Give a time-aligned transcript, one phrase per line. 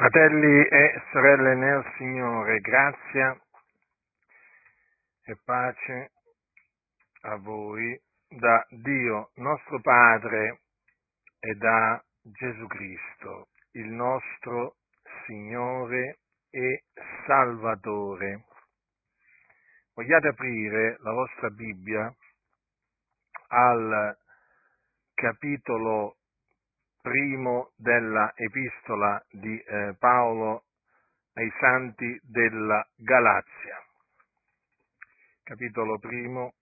[0.00, 3.38] Fratelli e sorelle nel Signore, grazia
[5.26, 6.12] e pace
[7.24, 10.60] a voi da Dio nostro Padre
[11.38, 14.76] e da Gesù Cristo, il nostro
[15.26, 16.84] Signore e
[17.26, 18.46] Salvatore.
[19.92, 22.10] Vogliate aprire la vostra Bibbia
[23.48, 24.16] al
[25.12, 26.19] capitolo
[27.00, 30.64] primo della epistola di eh, Paolo
[31.34, 33.82] ai santi della Galazia.
[35.42, 36.54] Capitolo primo.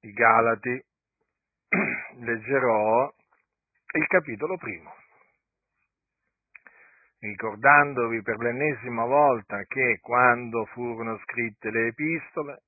[0.00, 0.82] Di Galati,
[2.24, 3.12] leggerò
[3.92, 4.94] il capitolo primo,
[7.18, 12.62] ricordandovi per l'ennesima volta che quando furono scritte le epistole,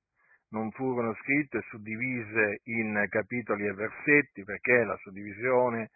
[0.53, 5.89] non furono scritte suddivise in capitoli e versetti, perché la suddivisione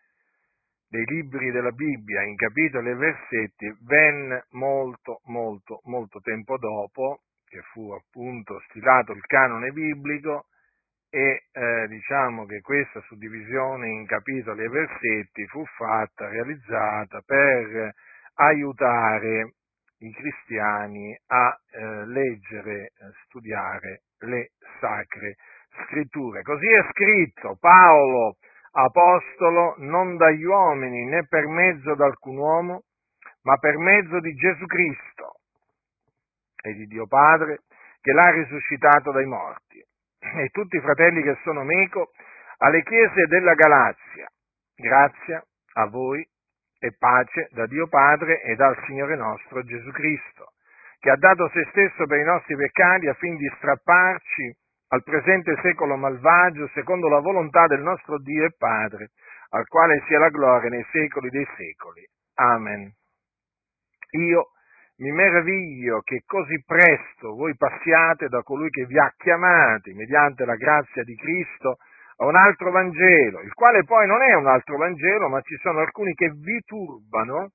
[0.89, 7.61] dei libri della Bibbia in capitoli e versetti venne molto, molto, molto tempo dopo che
[7.71, 10.47] fu appunto stilato il canone biblico
[11.09, 17.93] e eh, diciamo che questa suddivisione in capitoli e versetti fu fatta, realizzata per
[18.35, 19.53] aiutare
[19.99, 22.91] i cristiani a eh, leggere,
[23.25, 25.35] studiare le sacre
[25.85, 26.41] scritture.
[26.41, 28.37] Così è scritto Paolo,
[28.71, 32.83] apostolo, non dagli uomini né per mezzo di alcun uomo,
[33.43, 35.35] ma per mezzo di Gesù Cristo
[36.61, 37.61] e di Dio Padre
[38.01, 39.83] che l'ha risuscitato dai morti.
[40.19, 42.11] E tutti i fratelli che sono meco
[42.57, 44.27] alle chiese della Galazia,
[44.75, 46.27] grazia a voi
[46.79, 50.53] e pace da Dio Padre e dal Signore nostro Gesù Cristo,
[50.99, 54.55] che ha dato se stesso per i nostri peccati affin di strapparci
[54.89, 59.11] al presente secolo malvagio secondo la volontà del nostro Dio e Padre,
[59.49, 62.07] al quale sia la gloria nei secoli dei secoli.
[62.35, 62.91] Amen.
[64.11, 64.51] Io
[64.97, 70.55] mi meraviglio che così presto voi passiate da colui che vi ha chiamati mediante la
[70.55, 71.77] grazia di Cristo
[72.19, 75.79] a un altro Vangelo, il quale poi non è un altro Vangelo, ma ci sono
[75.79, 77.51] alcuni che vi turbano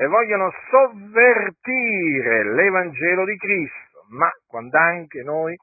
[0.00, 5.56] e vogliono sovvertire l'Evangelo di Cristo, ma quando anche noi,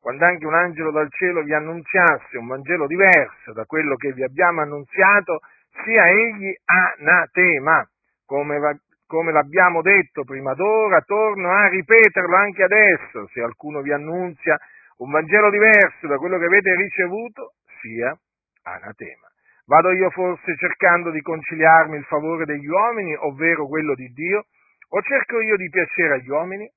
[0.00, 4.24] quando anche un angelo dal cielo vi annunziasse un Vangelo diverso da quello che vi
[4.24, 5.40] abbiamo annunziato,
[5.84, 7.86] sia egli anatema,
[8.24, 8.74] come, va,
[9.06, 14.56] come l'abbiamo detto prima d'ora, torno a ripeterlo anche adesso, se qualcuno vi annunzia
[14.98, 17.52] un Vangelo diverso da quello che avete ricevuto,
[17.82, 18.16] sia
[18.62, 19.31] anatema.
[19.64, 24.46] Vado io forse cercando di conciliarmi il favore degli uomini, ovvero quello di Dio,
[24.88, 26.68] o cerco io di piacere agli uomini?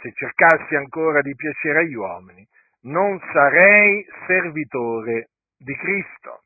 [0.00, 2.46] Se cercassi ancora di piacere agli uomini,
[2.82, 6.42] non sarei servitore di Cristo.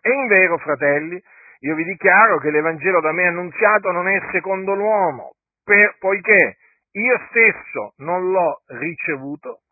[0.00, 1.20] E in vero, fratelli,
[1.60, 5.34] io vi dichiaro che l'Evangelo da me annunziato non è secondo l'uomo,
[5.64, 6.56] per, poiché
[6.92, 9.62] io stesso non l'ho ricevuto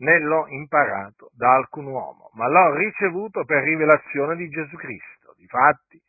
[0.00, 5.34] né l'ho imparato da alcun uomo, ma l'ho ricevuto per rivelazione di Gesù Cristo.
[5.36, 6.00] Difatti,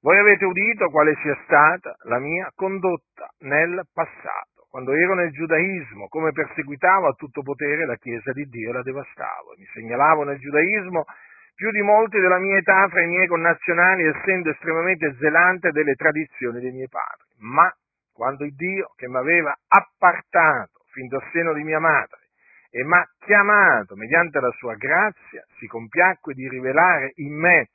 [0.00, 6.08] voi avete udito quale sia stata la mia condotta nel passato, quando ero nel giudaismo,
[6.08, 9.54] come perseguitavo a tutto potere la Chiesa di Dio e la devastavo.
[9.56, 11.04] Mi segnalavo nel giudaismo
[11.54, 16.60] più di molti della mia età fra i miei connazionali, essendo estremamente zelante delle tradizioni
[16.60, 17.28] dei miei padri.
[17.38, 17.72] Ma
[18.12, 22.21] quando il Dio che mi aveva appartato fin dal seno di mia madre,
[22.74, 27.68] e m'ha chiamato mediante la sua grazia, si compiacque di rivelare in me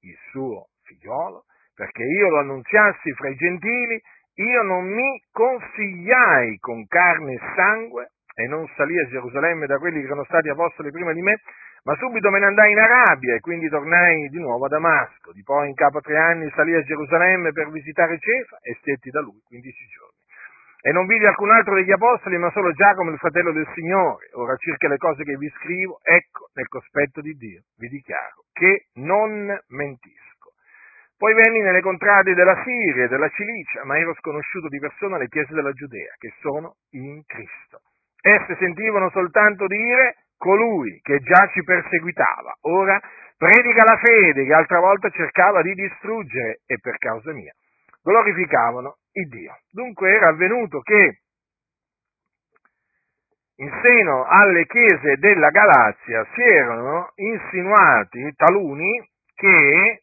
[0.00, 3.98] il suo figliolo, perché io lo annunziassi fra i gentili,
[4.34, 10.00] io non mi consigliai con carne e sangue e non salì a Gerusalemme da quelli
[10.00, 11.40] che erano stati apostoli prima di me,
[11.84, 15.32] ma subito me ne andai in Arabia e quindi tornai di nuovo a Damasco.
[15.32, 19.08] Di poi in capo a tre anni salì a Gerusalemme per visitare Cefa e stetti
[19.10, 20.11] da lui quindici giorni.
[20.84, 24.30] E non vidi alcun altro degli apostoli, ma solo Giacomo, il fratello del Signore.
[24.32, 28.86] Ora, circa le cose che vi scrivo, ecco, nel cospetto di Dio, vi dichiaro che
[28.94, 30.50] non mentisco.
[31.16, 35.28] Poi venni nelle contrade della Siria e della Cilicia, ma ero sconosciuto di persona alle
[35.28, 37.82] chiese della Giudea, che sono in Cristo.
[38.20, 43.00] Esse sentivano soltanto dire colui che già ci perseguitava, ora
[43.36, 47.52] predica la fede che altra volta cercava di distruggere e per causa mia
[48.02, 49.58] glorificavano il Dio.
[49.70, 51.22] Dunque era avvenuto che
[53.56, 60.02] in seno alle chiese della Galazia si erano insinuati taluni che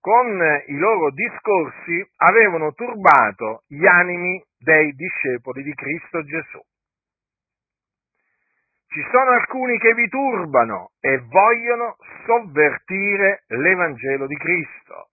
[0.00, 6.60] con i loro discorsi avevano turbato gli animi dei discepoli di Cristo Gesù.
[8.86, 11.96] Ci sono alcuni che vi turbano e vogliono
[12.26, 15.08] sovvertire l'Evangelo di Cristo.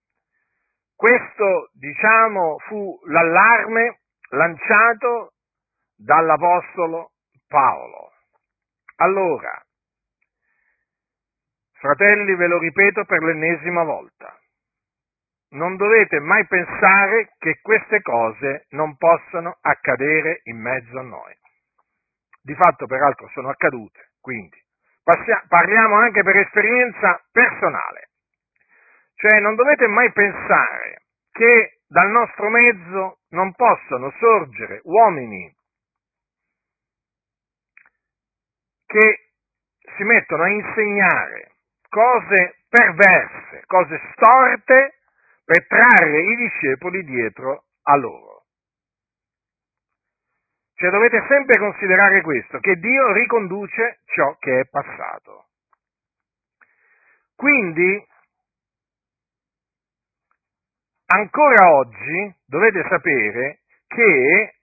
[1.01, 5.31] Questo, diciamo, fu l'allarme lanciato
[5.95, 7.13] dall'Apostolo
[7.47, 8.11] Paolo.
[8.97, 9.51] Allora,
[11.73, 14.37] fratelli, ve lo ripeto per l'ennesima volta,
[15.53, 21.35] non dovete mai pensare che queste cose non possano accadere in mezzo a noi.
[22.43, 24.63] Di fatto, peraltro, sono accadute, quindi
[25.47, 28.10] parliamo anche per esperienza personale.
[29.21, 35.55] Cioè, non dovete mai pensare che dal nostro mezzo non possono sorgere uomini
[38.87, 39.29] che
[39.95, 41.51] si mettono a insegnare
[41.87, 44.95] cose perverse, cose storte
[45.45, 48.45] per trarre i discepoli dietro a loro.
[50.73, 55.49] Cioè dovete sempre considerare questo, che Dio riconduce ciò che è passato.
[57.35, 58.09] Quindi,
[61.11, 64.55] ancora oggi dovete sapere che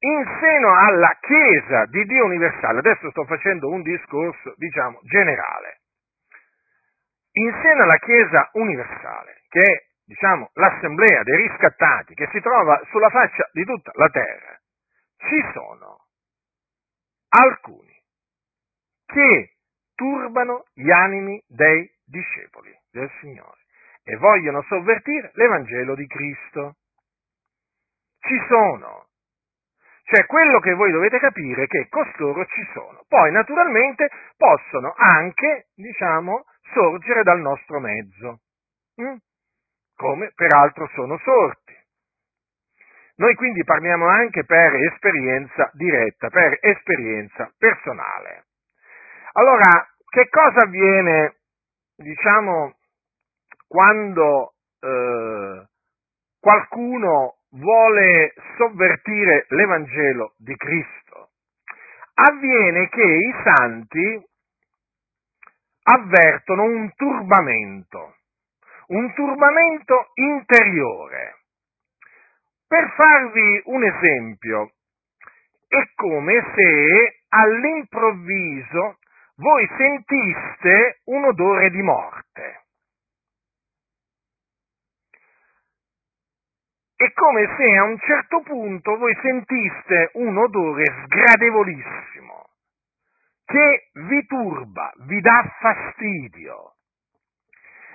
[0.00, 5.80] in seno alla Chiesa di Dio universale, adesso sto facendo un discorso, diciamo, generale,
[7.32, 13.10] in seno alla Chiesa universale, che è, diciamo, l'assemblea dei riscattati, che si trova sulla
[13.10, 14.60] faccia di tutta la terra,
[15.16, 16.06] ci sono
[17.30, 17.96] alcuni
[19.06, 19.54] che
[19.94, 23.66] turbano gli animi dei discepoli del Signore
[24.08, 26.76] e vogliono sovvertire l'Evangelo di Cristo.
[28.20, 29.08] Ci sono.
[30.04, 33.04] Cioè, quello che voi dovete capire è che costoro ci sono.
[33.06, 34.08] Poi, naturalmente,
[34.38, 38.40] possono anche, diciamo, sorgere dal nostro mezzo,
[38.94, 39.16] hm?
[39.94, 41.76] come peraltro sono sorti.
[43.16, 48.46] Noi quindi parliamo anche per esperienza diretta, per esperienza personale.
[49.32, 51.40] Allora, che cosa avviene,
[51.96, 52.77] diciamo,
[53.68, 55.66] quando eh,
[56.40, 61.30] qualcuno vuole sovvertire l'Evangelo di Cristo?
[62.14, 64.26] Avviene che i santi
[65.84, 68.16] avvertono un turbamento,
[68.88, 71.36] un turbamento interiore.
[72.66, 74.72] Per farvi un esempio,
[75.68, 78.98] è come se all'improvviso
[79.36, 82.64] voi sentiste un odore di morte.
[87.18, 92.46] Come se a un certo punto voi sentiste un odore sgradevolissimo
[93.44, 96.74] che vi turba, vi dà fastidio,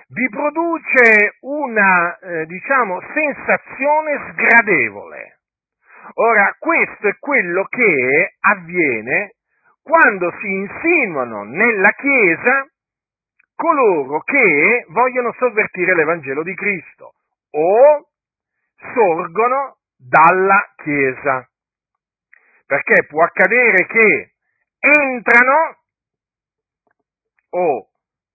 [0.08, 5.38] vi produce una, eh, diciamo, sensazione sgradevole.
[6.16, 9.36] Ora, questo è quello che avviene
[9.82, 12.66] quando si insinuano nella Chiesa
[13.54, 17.12] coloro che vogliono sovvertire l'Evangelo di Cristo
[17.52, 18.08] o
[18.76, 21.48] sorgono dalla Chiesa.
[22.66, 24.32] Perché può accadere che
[24.78, 25.78] entrano
[27.50, 27.88] o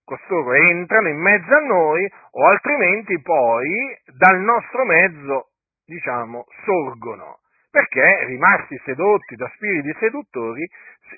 [0.04, 5.50] costoro entrano in mezzo a noi o altrimenti poi dal nostro mezzo,
[5.86, 7.40] diciamo, sorgono.
[7.70, 10.68] Perché rimasti sedotti da spiriti seduttori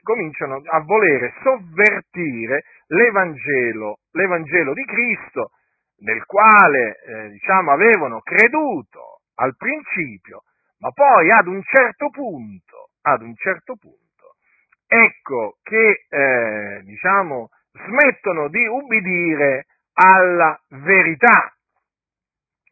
[0.04, 5.52] cominciano a volere sovvertire l'Evangelo, l'Evangelo di Cristo,
[6.00, 9.11] nel quale eh, diciamo, avevano creduto
[9.42, 10.44] al principio,
[10.80, 14.02] ma poi ad un certo punto, ad un certo punto
[14.92, 21.56] ecco che eh, diciamo, smettono di ubbidire alla verità.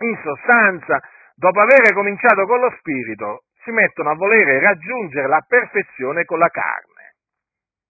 [0.01, 0.99] In sostanza,
[1.35, 6.49] dopo aver cominciato con lo spirito, si mettono a volere raggiungere la perfezione con la
[6.49, 7.15] carne.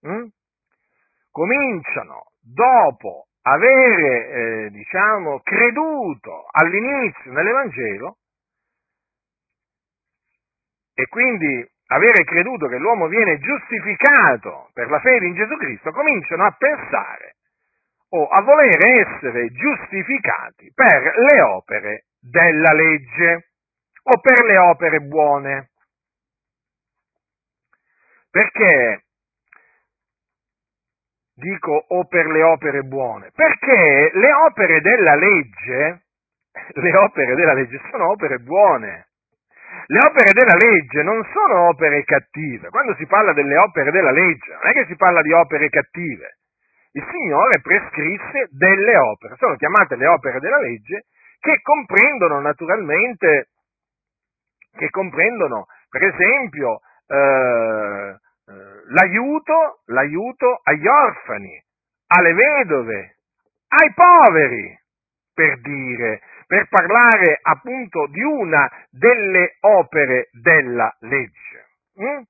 [0.06, 0.26] Mm?
[1.30, 8.18] Cominciano, dopo avere, eh, diciamo, creduto all'inizio nell'Evangelo,
[11.00, 16.44] e quindi avere creduto che l'uomo viene giustificato per la fede in Gesù Cristo, cominciano
[16.44, 17.36] a pensare
[18.10, 23.50] o a volere essere giustificati per le opere della legge
[24.02, 25.70] o per le opere buone.
[28.30, 29.04] Perché
[31.34, 33.30] dico o per le opere buone?
[33.34, 36.02] Perché le opere della legge,
[36.74, 39.09] le opere della legge sono opere buone.
[39.90, 42.68] Le opere della legge non sono opere cattive.
[42.68, 46.38] Quando si parla delle opere della legge, non è che si parla di opere cattive.
[46.92, 51.06] Il Signore prescrisse delle opere, sono chiamate le opere della legge,
[51.40, 53.48] che comprendono naturalmente,
[54.76, 61.60] che comprendono, per esempio, eh, eh l'aiuto, l'aiuto agli orfani,
[62.14, 63.16] alle vedove,
[63.66, 64.78] ai poveri,
[65.34, 66.20] per dire,
[66.50, 71.68] per parlare appunto di una delle opere della legge.
[72.02, 72.22] Mm?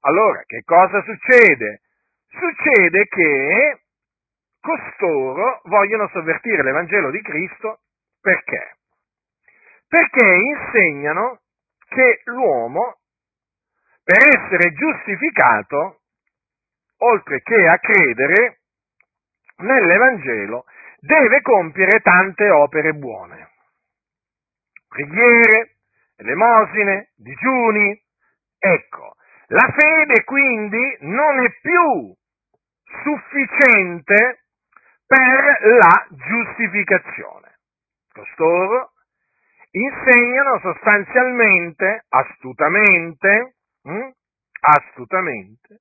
[0.00, 1.80] Allora, che cosa succede?
[2.28, 3.80] Succede che
[4.60, 7.80] costoro vogliono sovvertire l'Evangelo di Cristo
[8.20, 8.76] perché?
[9.88, 11.40] Perché insegnano
[11.88, 12.98] che l'uomo,
[14.04, 16.00] per essere giustificato,
[16.98, 18.58] oltre che a credere
[19.56, 20.66] nell'Evangelo,
[21.00, 23.50] deve compiere tante opere buone.
[24.88, 25.76] Preghiere,
[26.16, 28.00] elemosine, digiuni.
[28.58, 29.14] Ecco,
[29.48, 32.14] la fede quindi non è più
[33.02, 34.44] sufficiente
[35.06, 37.58] per la giustificazione.
[38.12, 38.92] Costoro
[39.70, 44.10] insegnano sostanzialmente, astutamente, hm,
[44.60, 45.80] astutamente,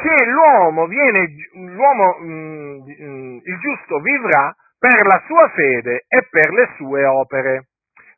[0.00, 6.50] che l'uomo viene, l'uomo, mm, mm, il giusto vivrà per la sua fede e per
[6.52, 7.66] le sue opere.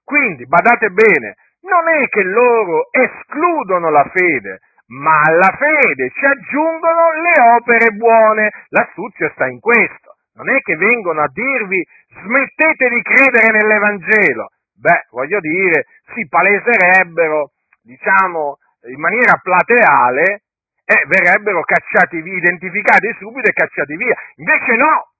[0.04, 7.12] Quindi, badate bene, non è che loro escludono la fede, ma alla fede ci aggiungono
[7.20, 8.50] le opere buone.
[8.68, 10.16] L'astuzia sta in questo.
[10.34, 11.84] Non è che vengono a dirvi
[12.22, 14.50] smettete di credere nell'Evangelo.
[14.74, 17.50] Beh, voglio dire, si paleserebbero,
[17.82, 18.58] diciamo,
[18.88, 20.42] in maniera plateale
[20.84, 24.14] eh, verrebbero cacciati via, identificati subito e cacciati via.
[24.36, 25.12] Invece no,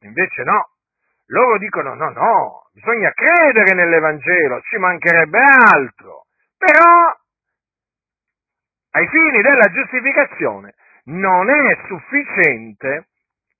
[0.00, 0.70] invece no.
[1.30, 6.24] Loro dicono no, no, bisogna credere nell'Evangelo, ci mancherebbe altro.
[6.56, 7.14] Però,
[8.92, 10.74] ai fini della giustificazione,
[11.04, 13.08] non è sufficiente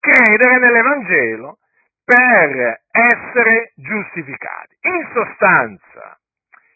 [0.00, 1.59] credere nell'Evangelo
[2.05, 4.76] per essere giustificati.
[4.81, 6.19] In sostanza,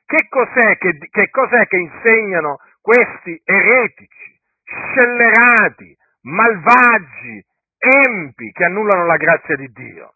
[0.05, 4.32] che cos'è che, che, cos'è che insegnano questi eretici?
[4.73, 7.45] Scellerati, malvagi,
[7.79, 10.14] empi che annullano la grazia di Dio.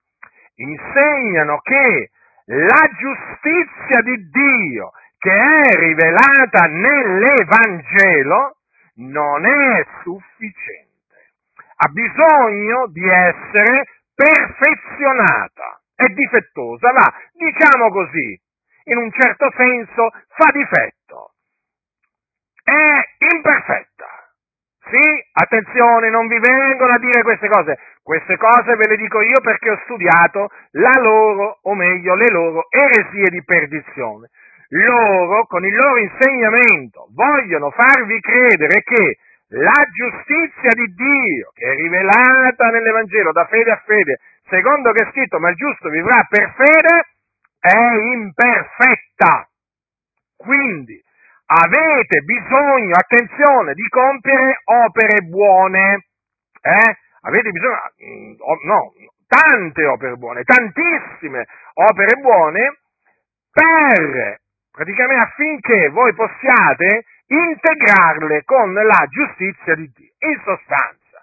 [0.57, 2.11] Insegnano che
[2.47, 8.59] la giustizia di Dio che è rivelata nell'Evangelo
[8.97, 10.85] non è sufficiente.
[11.77, 15.81] Ha bisogno di essere perfezionata.
[15.95, 18.41] È difettosa, va, diciamo così,
[18.85, 21.33] in un certo senso fa difetto.
[22.63, 24.16] È imperfetta.
[24.89, 25.03] Sì,
[25.33, 27.77] attenzione, non vi vengono a dire queste cose.
[28.03, 32.67] Queste cose ve le dico io perché ho studiato la loro, o meglio, le loro
[32.71, 34.29] eresie di perdizione.
[34.69, 39.19] Loro, con il loro insegnamento, vogliono farvi credere che
[39.51, 45.11] la giustizia di Dio, che è rivelata nell'Evangelo da fede a fede, secondo che è
[45.11, 47.07] scritto, ma il giusto vivrà per fede,
[47.59, 49.49] è imperfetta.
[50.37, 51.03] Quindi,
[51.47, 56.07] avete bisogno, attenzione, di compiere opere buone.
[56.61, 56.99] Eh?
[57.23, 58.35] Avete bisogno, mm,
[58.67, 58.93] no,
[59.27, 62.79] tante opere buone, tantissime opere buone
[63.53, 70.13] per, praticamente affinché voi possiate integrarle con la giustizia di Dio.
[70.19, 71.23] In sostanza,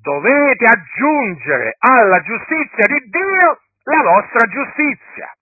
[0.00, 5.34] dovete aggiungere alla giustizia di Dio la vostra giustizia,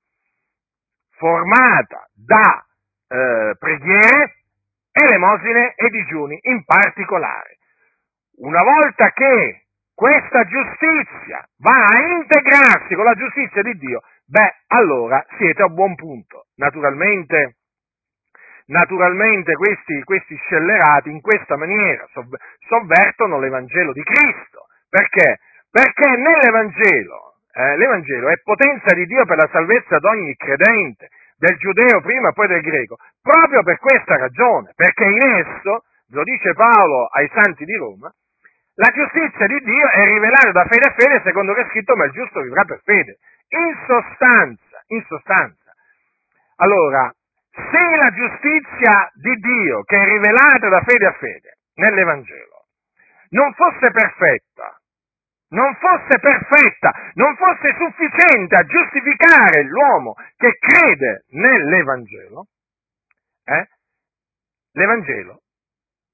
[1.16, 2.64] formata da
[3.10, 4.36] eh, preghiere,
[4.92, 7.58] elemosine e digiuni in particolare.
[8.38, 9.64] Una volta che
[9.94, 15.94] questa giustizia va a integrarsi con la giustizia di Dio, beh, allora siete a buon
[15.94, 16.46] punto.
[16.56, 17.56] Naturalmente,
[18.66, 22.06] naturalmente questi, questi scellerati in questa maniera
[22.66, 24.66] sovvertono l'Evangelo di Cristo.
[24.88, 25.40] Perché?
[25.70, 31.08] Perché nell'Evangelo, eh, l'Evangelo è potenza di Dio per la salvezza di ogni credente
[31.40, 36.52] del giudeo prima poi del greco, proprio per questa ragione, perché in esso, lo dice
[36.52, 38.12] Paolo ai santi di Roma,
[38.74, 42.04] la giustizia di Dio è rivelata da fede a fede secondo che è scritto ma
[42.04, 43.18] il giusto vivrà per fede.
[43.48, 45.72] In sostanza, in sostanza,
[46.56, 47.12] allora,
[47.50, 52.66] se la giustizia di Dio che è rivelata da fede a fede nell'Evangelo
[53.30, 54.79] non fosse perfetta,
[55.50, 62.46] non fosse perfetta, non fosse sufficiente a giustificare l'uomo che crede nell'Evangelo,
[63.44, 63.68] eh,
[64.72, 65.42] l'Evangelo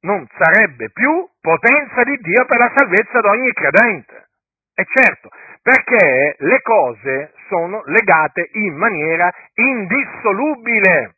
[0.00, 4.28] non sarebbe più potenza di Dio per la salvezza di ogni credente.
[4.74, 5.30] E certo,
[5.62, 11.15] perché le cose sono legate in maniera indissolubile.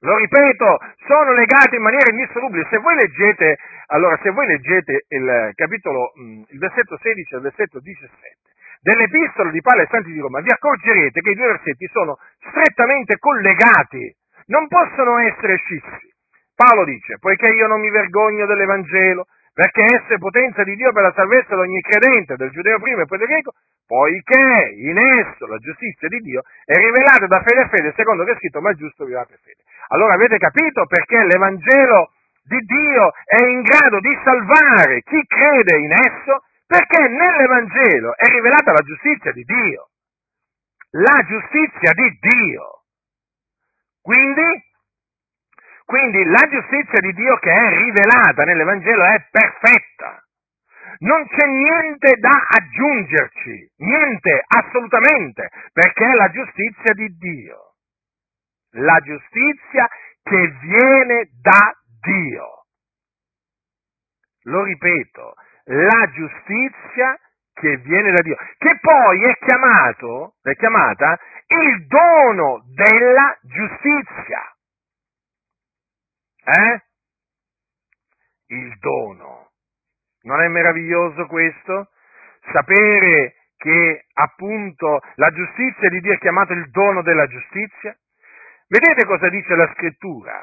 [0.00, 2.66] Lo ripeto, sono legate in maniera indissolubile.
[2.70, 7.80] Se voi leggete, allora, se voi leggete il capitolo, il versetto 16 e il versetto
[7.80, 8.38] 17
[8.80, 12.16] dell'Epistola di Paolo ai Santi di Roma, vi accorgerete che i due versetti sono
[12.48, 14.14] strettamente collegati,
[14.46, 16.14] non possono essere scissi.
[16.54, 19.26] Paolo dice, poiché io non mi vergogno dell'Evangelo,
[19.58, 23.02] perché essa è potenza di Dio per la salvezza di ogni credente, del giudeo prima
[23.02, 23.54] e poi del greco,
[23.88, 28.34] poiché in esso la giustizia di Dio è rivelata da fede a fede, secondo che
[28.34, 29.64] è scritto, ma il giusto vivrà per fede.
[29.88, 32.12] Allora avete capito perché l'Evangelo
[32.44, 36.44] di Dio è in grado di salvare chi crede in esso?
[36.64, 39.88] Perché nell'Evangelo è rivelata la giustizia di Dio.
[40.90, 42.82] La giustizia di Dio.
[44.02, 44.67] Quindi
[45.88, 50.22] quindi la giustizia di Dio che è rivelata nell'Evangelo è perfetta.
[50.98, 57.72] Non c'è niente da aggiungerci, niente, assolutamente, perché è la giustizia di Dio.
[58.72, 59.88] La giustizia
[60.22, 62.66] che viene da Dio.
[64.42, 67.18] Lo ripeto, la giustizia
[67.54, 74.52] che viene da Dio, che poi è chiamato, è chiamata il dono della giustizia.
[76.48, 76.82] Eh?
[78.56, 79.50] Il dono.
[80.22, 81.90] Non è meraviglioso questo?
[82.52, 87.94] Sapere che appunto la giustizia di Dio è chiamata il dono della giustizia?
[88.66, 90.42] Vedete cosa dice la scrittura?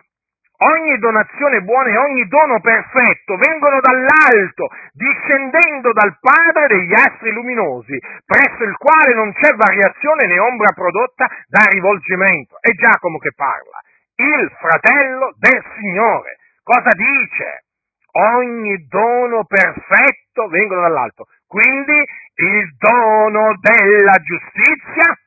[0.58, 7.98] Ogni donazione buona e ogni dono perfetto vengono dall'alto, discendendo dal Padre degli astri luminosi,
[8.26, 12.58] presso il quale non c'è variazione né ombra prodotta da rivolgimento.
[12.62, 13.82] È Giacomo che parla
[14.16, 16.38] il fratello del Signore.
[16.64, 17.64] Cosa dice?
[18.12, 21.28] Ogni dono perfetto vengono dall'alto.
[21.46, 22.04] Quindi
[22.36, 25.18] il dono della giustizia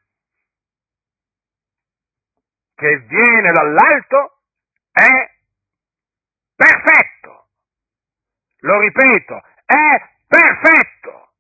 [2.75, 4.39] che viene dall'alto
[4.93, 5.31] è
[6.55, 7.47] perfetto.
[8.61, 11.33] Lo ripeto, è perfetto.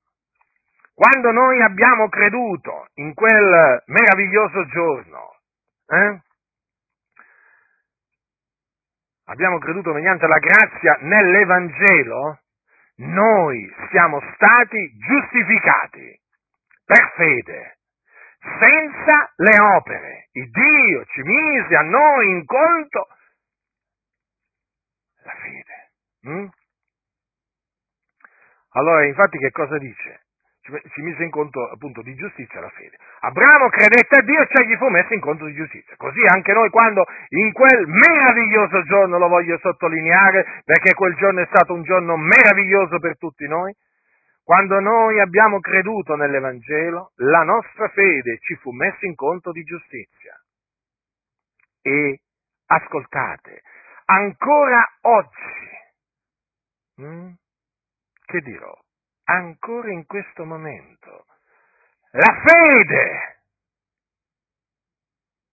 [0.94, 5.36] Quando noi abbiamo creduto in quel meraviglioso giorno,
[5.86, 6.20] eh,
[9.28, 12.40] abbiamo creduto mediante la grazia nell'Evangelo,
[12.96, 16.20] noi siamo stati giustificati
[16.84, 17.78] per fede,
[18.58, 20.28] senza le opere.
[20.32, 23.06] Il Dio ci mise a noi in conto
[25.22, 25.90] la fede.
[26.28, 26.46] Mm?
[28.70, 30.22] Allora, infatti, che cosa dice?
[30.92, 32.96] Ci mise in conto appunto di giustizia la fede.
[33.20, 35.96] Abramo credette a Dio e cioè gli fu messo in conto di giustizia.
[35.96, 41.46] Così anche noi quando in quel meraviglioso giorno, lo voglio sottolineare perché quel giorno è
[41.46, 43.74] stato un giorno meraviglioso per tutti noi,
[44.42, 50.40] quando noi abbiamo creduto nell'Evangelo, la nostra fede ci fu messa in conto di giustizia.
[51.82, 52.20] E
[52.66, 53.62] ascoltate,
[54.06, 55.68] ancora oggi,
[56.96, 57.34] hm,
[58.24, 58.74] che dirò?
[59.28, 61.26] Ancora in questo momento
[62.12, 63.42] la fede,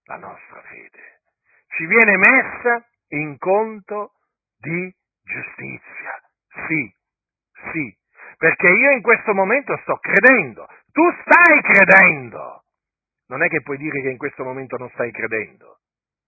[0.06, 1.22] la nostra fede,
[1.76, 4.14] ci viene messa in conto
[4.58, 6.22] di giustizia.
[6.68, 6.96] Sì,
[7.72, 7.98] sì,
[8.38, 12.64] perché io in questo momento sto credendo, tu stai credendo.
[13.28, 15.80] Non è che puoi dire che in questo momento non stai credendo,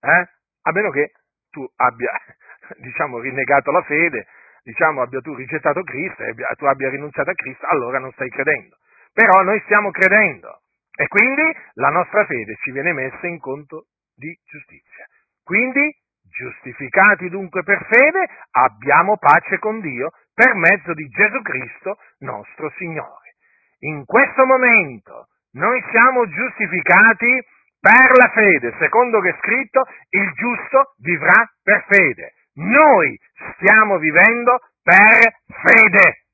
[0.02, 0.30] eh?
[0.64, 1.12] a meno che
[1.50, 2.12] tu abbia,
[2.80, 4.28] diciamo, rinnegato la fede
[4.68, 8.76] diciamo, abbia tu rigettato Cristo e tu abbia rinunciato a Cristo, allora non stai credendo.
[9.14, 10.60] Però noi stiamo credendo
[10.94, 15.06] e quindi la nostra fede ci viene messa in conto di giustizia.
[15.42, 22.70] Quindi, giustificati dunque per fede, abbiamo pace con Dio per mezzo di Gesù Cristo nostro
[22.76, 23.36] Signore.
[23.80, 27.42] In questo momento noi siamo giustificati
[27.80, 32.34] per la fede, secondo che è scritto, il giusto vivrà per fede.
[32.58, 33.20] Noi
[33.56, 36.26] stiamo vivendo per fede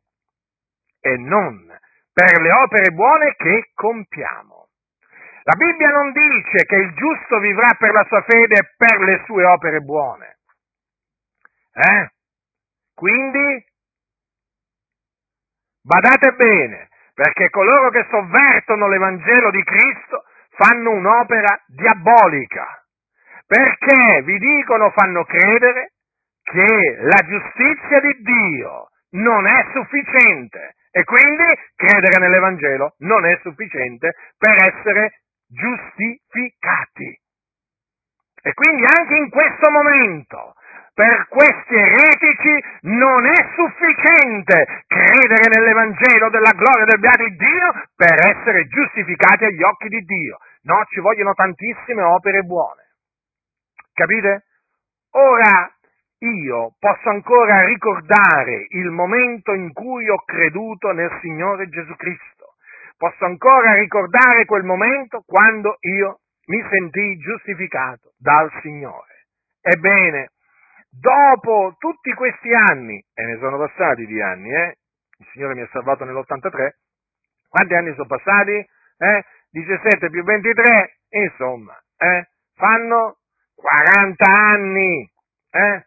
[1.01, 1.67] e non
[2.13, 4.67] per le opere buone che compiamo.
[5.43, 9.23] La Bibbia non dice che il giusto vivrà per la sua fede e per le
[9.25, 10.38] sue opere buone.
[11.73, 12.12] Eh?
[12.93, 13.65] Quindi,
[15.81, 22.86] badate bene, perché coloro che sovvertono l'Evangelo di Cristo fanno un'opera diabolica,
[23.45, 25.92] perché vi dicono, fanno credere
[26.43, 34.13] che la giustizia di Dio non è sufficiente e quindi credere nell'Evangelo non è sufficiente
[34.38, 37.19] per essere giustificati.
[38.45, 40.53] E quindi anche in questo momento
[40.93, 48.67] per questi eretici non è sufficiente credere nell'Evangelo della gloria del beato Dio per essere
[48.67, 50.38] giustificati agli occhi di Dio.
[50.63, 52.82] No, ci vogliono tantissime opere buone.
[53.93, 54.45] Capite?
[55.12, 55.71] Ora,
[56.23, 62.55] io posso ancora ricordare il momento in cui ho creduto nel Signore Gesù Cristo.
[62.97, 69.27] Posso ancora ricordare quel momento quando io mi sentii giustificato dal Signore.
[69.62, 70.31] Ebbene,
[70.89, 74.77] dopo tutti questi anni, e ne sono passati di anni, eh?
[75.17, 76.69] il Signore mi ha salvato nell'83,
[77.49, 78.65] quanti anni sono passati?
[78.97, 79.25] Eh?
[79.51, 82.29] 17 più 23, insomma, eh?
[82.55, 83.17] fanno
[83.55, 85.12] 40 anni,
[85.51, 85.86] eh?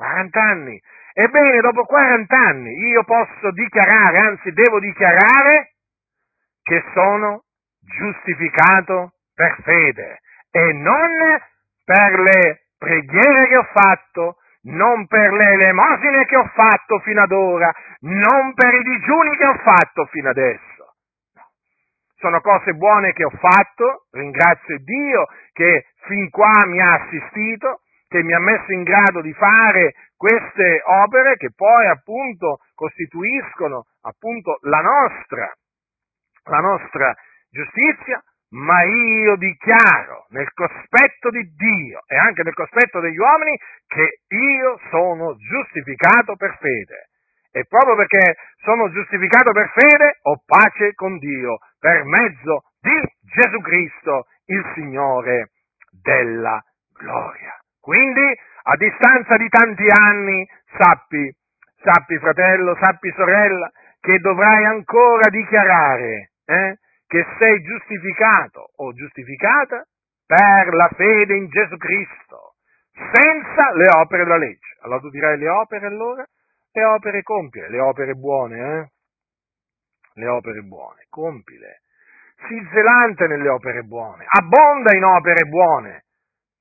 [0.00, 0.80] 40 anni.
[1.12, 5.74] Ebbene, dopo 40 anni io posso dichiarare, anzi devo dichiarare,
[6.62, 7.42] che sono
[7.80, 11.38] giustificato per fede e non
[11.84, 17.32] per le preghiere che ho fatto, non per le elemosine che ho fatto fino ad
[17.32, 20.94] ora, non per i digiuni che ho fatto fino adesso.
[22.16, 28.24] Sono cose buone che ho fatto, ringrazio Dio che fin qua mi ha assistito, che
[28.24, 34.80] mi ha messo in grado di fare queste opere che poi appunto costituiscono appunto la
[34.80, 35.48] nostra,
[36.50, 37.14] la nostra
[37.48, 38.20] giustizia,
[38.50, 44.80] ma io dichiaro nel cospetto di Dio e anche nel cospetto degli uomini che io
[44.90, 47.10] sono giustificato per fede.
[47.52, 53.60] E proprio perché sono giustificato per fede ho pace con Dio per mezzo di Gesù
[53.60, 55.50] Cristo, il Signore
[56.02, 56.60] della
[56.92, 57.59] gloria.
[57.80, 61.34] Quindi, a distanza di tanti anni, sappi,
[61.82, 69.84] sappi fratello, sappi sorella, che dovrai ancora dichiarare eh, che sei giustificato o giustificata
[70.26, 72.54] per la fede in Gesù Cristo,
[72.92, 74.76] senza le opere della legge.
[74.82, 76.24] Allora tu dirai le opere allora?
[76.72, 78.90] Le opere compie, le opere buone, eh?
[80.14, 81.82] Le opere buone, compile.
[82.46, 86.04] Sii zelante nelle opere buone, abbonda in opere buone,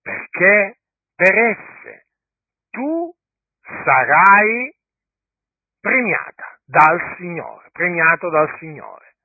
[0.02, 0.79] perché
[1.20, 2.06] per esse
[2.70, 3.14] tu
[3.84, 4.74] sarai
[5.82, 9.16] premiata dal Signore, premiato dal Signore.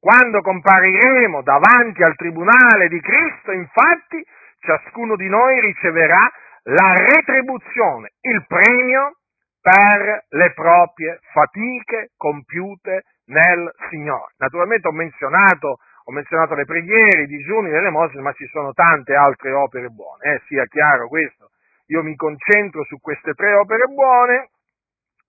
[0.00, 4.26] Quando compariremo davanti al tribunale di Cristo, infatti,
[4.58, 6.28] ciascuno di noi riceverà
[6.64, 9.18] la retribuzione, il premio
[9.60, 14.34] per le proprie fatiche compiute nel Signore.
[14.38, 19.14] Naturalmente ho menzionato, ho menzionato le preghiere, i digiuni, le elemosine, ma ci sono tante
[19.14, 21.50] altre opere buone, eh, sia chiaro questo.
[21.86, 24.50] Io mi concentro su queste tre opere buone,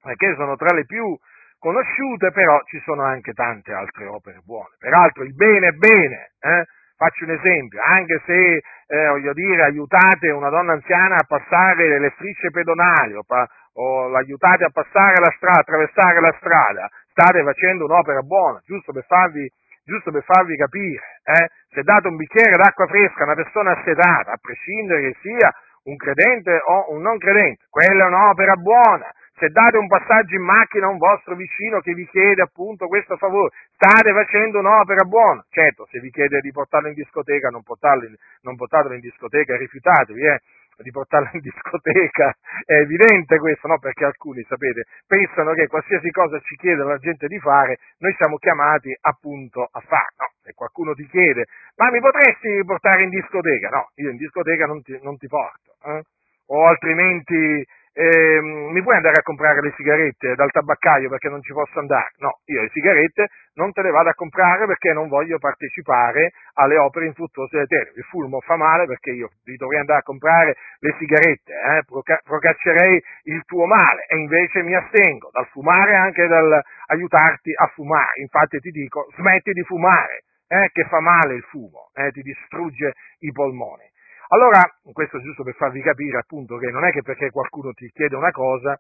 [0.03, 1.17] perché sono tra le più
[1.57, 4.75] conosciute, però ci sono anche tante altre opere buone.
[4.77, 6.65] Peraltro il bene è bene, eh?
[6.95, 12.11] faccio un esempio, anche se, eh, voglio dire, aiutate una donna anziana a passare le
[12.15, 17.85] strisce pedonali o, pa- o l'aiutate a passare la strada, attraversare la strada, state facendo
[17.85, 19.51] un'opera buona, giusto per farvi,
[19.87, 21.21] giusto per farvi capire.
[21.23, 21.47] Eh?
[21.71, 25.49] Se date un bicchiere d'acqua fresca a una persona assetata, a prescindere che sia
[25.83, 30.41] un credente o un non credente, quella è un'opera buona se date un passaggio in
[30.41, 35.45] macchina a un vostro vicino che vi chiede appunto questo favore, state facendo un'opera buona.
[35.49, 39.55] Certo, se vi chiede di portarlo in discoteca, non, portarlo in, non portatelo in discoteca,
[39.55, 40.41] rifiutatevi, eh,
[40.83, 42.35] di portarlo in discoteca.
[42.65, 43.79] È evidente questo, no?
[43.79, 48.37] Perché alcuni, sapete, pensano che qualsiasi cosa ci chiede la gente di fare, noi siamo
[48.37, 50.13] chiamati appunto a fare.
[50.17, 53.69] No, se qualcuno ti chiede, ma mi potresti portare in discoteca?
[53.69, 55.75] No, io in discoteca non ti, non ti porto.
[55.83, 56.01] Eh?
[56.49, 57.65] O altrimenti
[57.97, 62.11] eh, mi puoi andare a comprare le sigarette dal tabaccaio perché non ci posso andare?
[62.17, 66.77] No, io le sigarette non te le vado a comprare perché non voglio partecipare alle
[66.77, 67.93] opere infruttuose dell'Eterno.
[67.95, 73.41] Il fulmo fa male perché io dovrei andare a comprare le sigarette, eh, procaccerei il
[73.45, 78.21] tuo male e invece mi astengo dal fumare e anche dal aiutarti a fumare.
[78.21, 82.93] Infatti ti dico, smetti di fumare, eh, che fa male il fumo, eh, ti distrugge
[83.21, 83.89] i polmoni.
[84.29, 84.61] Allora,
[84.91, 88.15] questo è giusto per farvi capire appunto che non è che perché qualcuno ti chiede
[88.15, 88.77] una cosa,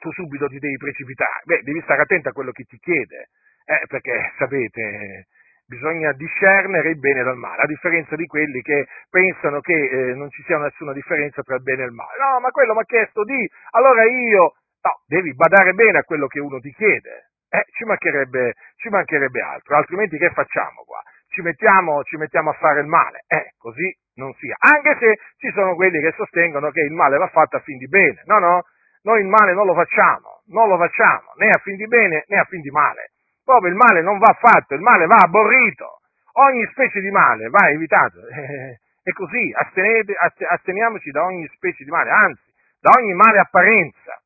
[0.00, 1.42] tu subito ti devi precipitare.
[1.44, 3.28] Beh, devi stare attento a quello che ti chiede,
[3.66, 5.28] eh, perché sapete,
[5.66, 10.28] bisogna discernere il bene dal male, a differenza di quelli che pensano che eh, non
[10.30, 12.18] ci sia nessuna differenza tra il bene e il male.
[12.18, 16.26] No, ma quello mi ha chiesto di, allora io, no, devi badare bene a quello
[16.26, 17.30] che uno ti chiede.
[17.48, 21.00] Eh, ci mancherebbe, ci mancherebbe altro, altrimenti che facciamo qua?
[21.28, 23.22] Ci mettiamo, ci mettiamo a fare il male.
[23.28, 24.56] Eh, così non sia.
[24.58, 27.88] Anche se ci sono quelli che sostengono che il male va fatto a fin di
[27.88, 28.22] bene.
[28.26, 28.62] No, no,
[29.02, 32.38] noi il male non lo facciamo, non lo facciamo, né a fin di bene né
[32.38, 33.12] a fin di male.
[33.44, 36.00] Proprio il male non va fatto, il male va aborrito.
[36.36, 38.18] Ogni specie di male va evitato.
[39.06, 40.14] E così, astenete,
[40.48, 42.50] asteniamoci da ogni specie di male, anzi,
[42.80, 44.18] da ogni male apparenza.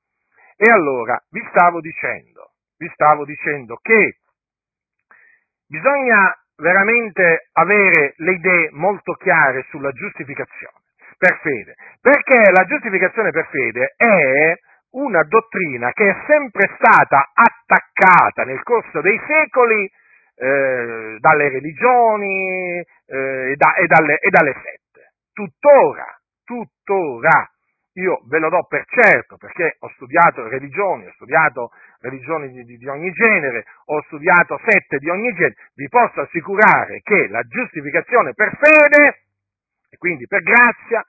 [0.57, 4.19] E allora, vi stavo dicendo, vi stavo dicendo che
[5.67, 10.75] bisogna veramente avere le idee molto chiare sulla giustificazione
[11.17, 14.55] per fede, perché la giustificazione per fede è
[14.91, 19.91] una dottrina che è sempre stata attaccata nel corso dei secoli
[20.37, 25.13] eh, dalle religioni eh, e, da, e, dalle, e dalle sette.
[25.33, 26.07] Tuttora,
[26.45, 27.51] tuttora,
[27.99, 32.89] io ve lo do per certo perché ho studiato religioni, ho studiato religioni di, di,
[32.89, 38.57] ogni genere, ho studiato sette di ogni genere, vi posso assicurare che la giustificazione per
[38.57, 39.23] fede,
[39.91, 41.05] e quindi per grazia,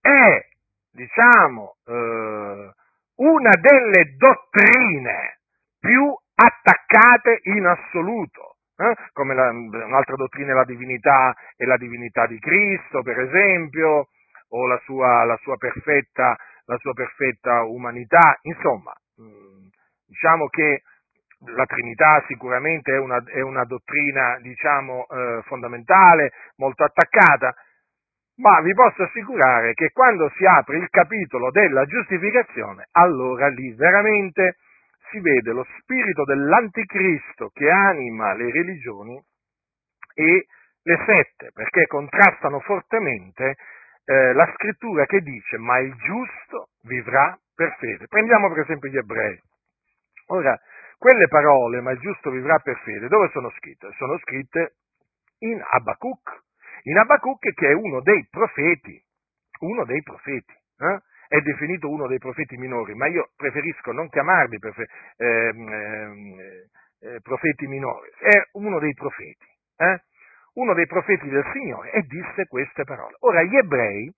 [0.00, 0.46] è,
[0.92, 2.72] diciamo, eh,
[3.16, 5.38] una delle dottrine
[5.80, 8.56] più attaccate in assoluto.
[8.76, 8.94] Eh?
[9.12, 14.08] Come la, un'altra dottrina è la divinità e la divinità di Cristo, per esempio,
[14.50, 19.66] o la sua, la sua, perfetta, la sua perfetta, umanità, insomma, mm,
[20.06, 20.82] diciamo che
[21.54, 27.54] la Trinità sicuramente è una, è una dottrina, diciamo, eh, fondamentale, molto attaccata,
[28.38, 34.56] ma vi posso assicurare che quando si apre il capitolo della giustificazione, allora lì veramente
[35.10, 39.20] si vede lo spirito dell'anticristo che anima le religioni
[40.14, 40.46] e
[40.82, 43.56] le sette, perché contrastano fortemente
[44.08, 48.06] eh, la scrittura che dice ma il giusto vivrà per fede.
[48.06, 49.38] Prendiamo per esempio gli ebrei.
[50.28, 50.58] Ora,
[50.96, 53.90] quelle parole, ma il giusto vivrà per fede, dove sono scritte?
[53.98, 54.76] Sono scritte
[55.40, 56.42] in Abacuc,
[56.84, 58.98] in Abacuc che è uno dei profeti,
[59.60, 61.00] uno dei profeti, eh?
[61.28, 66.40] è definito uno dei profeti minori, ma io preferisco non chiamarli prefe- ehm, ehm,
[67.00, 70.00] eh, profeti minori, è uno dei profeti, eh?
[70.58, 73.16] Uno dei profeti del Signore e disse queste parole.
[73.20, 74.10] Ora gli ebrei,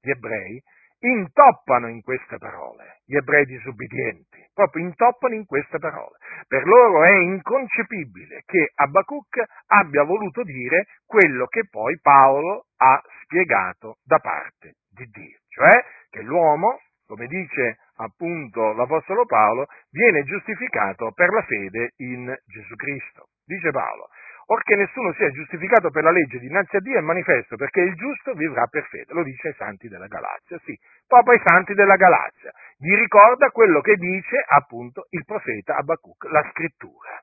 [0.00, 0.62] gli ebrei
[1.00, 6.18] intoppano in queste parole, gli ebrei disubbidienti, proprio intoppano in queste parole.
[6.46, 13.96] Per loro è inconcepibile che Abacuc abbia voluto dire quello che poi Paolo ha spiegato
[14.04, 21.30] da parte di Dio, cioè che l'uomo, come dice appunto l'Apostolo Paolo, viene giustificato per
[21.30, 23.28] la fede in Gesù Cristo.
[23.44, 24.08] Dice Paolo,
[24.50, 28.32] Orché nessuno sia giustificato per la legge dinanzi a Dio è manifesto, perché il giusto
[28.34, 29.12] vivrà per fede.
[29.14, 32.50] Lo dice ai santi della Galazia, sì, proprio ai santi della Galazia.
[32.76, 37.22] Gli ricorda quello che dice appunto il profeta Abacuc, la scrittura.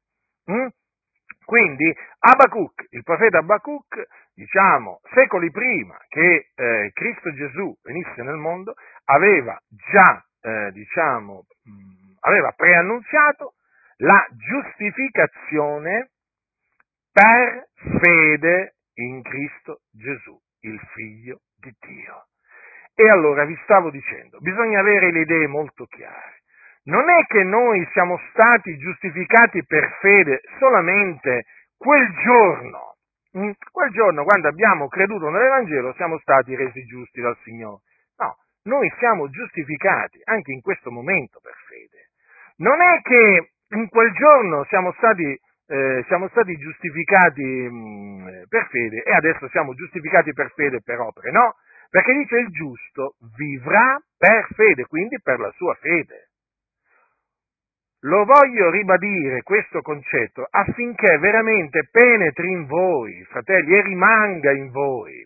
[0.52, 0.68] Mm?
[1.44, 8.74] Quindi Abacuc, il profeta Abacuc, diciamo, secoli prima che eh, Cristo Gesù venisse nel mondo,
[9.04, 13.56] aveva già, eh, diciamo, mh, mm, aveva preannunziato
[13.98, 16.12] la giustificazione
[17.18, 22.28] per fede in Cristo Gesù, il Figlio di Dio.
[22.94, 26.44] E allora vi stavo dicendo, bisogna avere le idee molto chiare.
[26.84, 32.98] Non è che noi siamo stati giustificati per fede solamente quel giorno,
[33.32, 33.52] hm?
[33.72, 37.82] quel giorno quando abbiamo creduto nell'Evangelo siamo stati resi giusti dal Signore.
[38.18, 42.10] No, noi siamo giustificati anche in questo momento per fede.
[42.58, 48.68] Non è che in quel giorno siamo stati eh, siamo stati giustificati mh, mm, per
[48.70, 51.56] fede e adesso siamo giustificati per fede per opere, no?
[51.90, 56.30] Perché dice il giusto vivrà per fede, quindi per la sua fede.
[58.02, 65.26] Lo voglio ribadire questo concetto affinché veramente penetri in voi, fratelli, e rimanga in voi.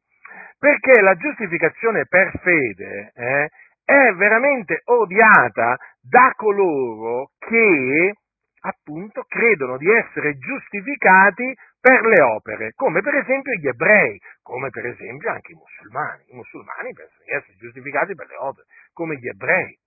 [0.57, 3.49] Perché la giustificazione per fede eh,
[3.83, 8.13] è veramente odiata da coloro che
[8.61, 14.85] appunto credono di essere giustificati per le opere, come per esempio gli ebrei, come per
[14.85, 16.23] esempio anche i musulmani.
[16.27, 19.77] I musulmani pensano di essere giustificati per le opere, come gli ebrei,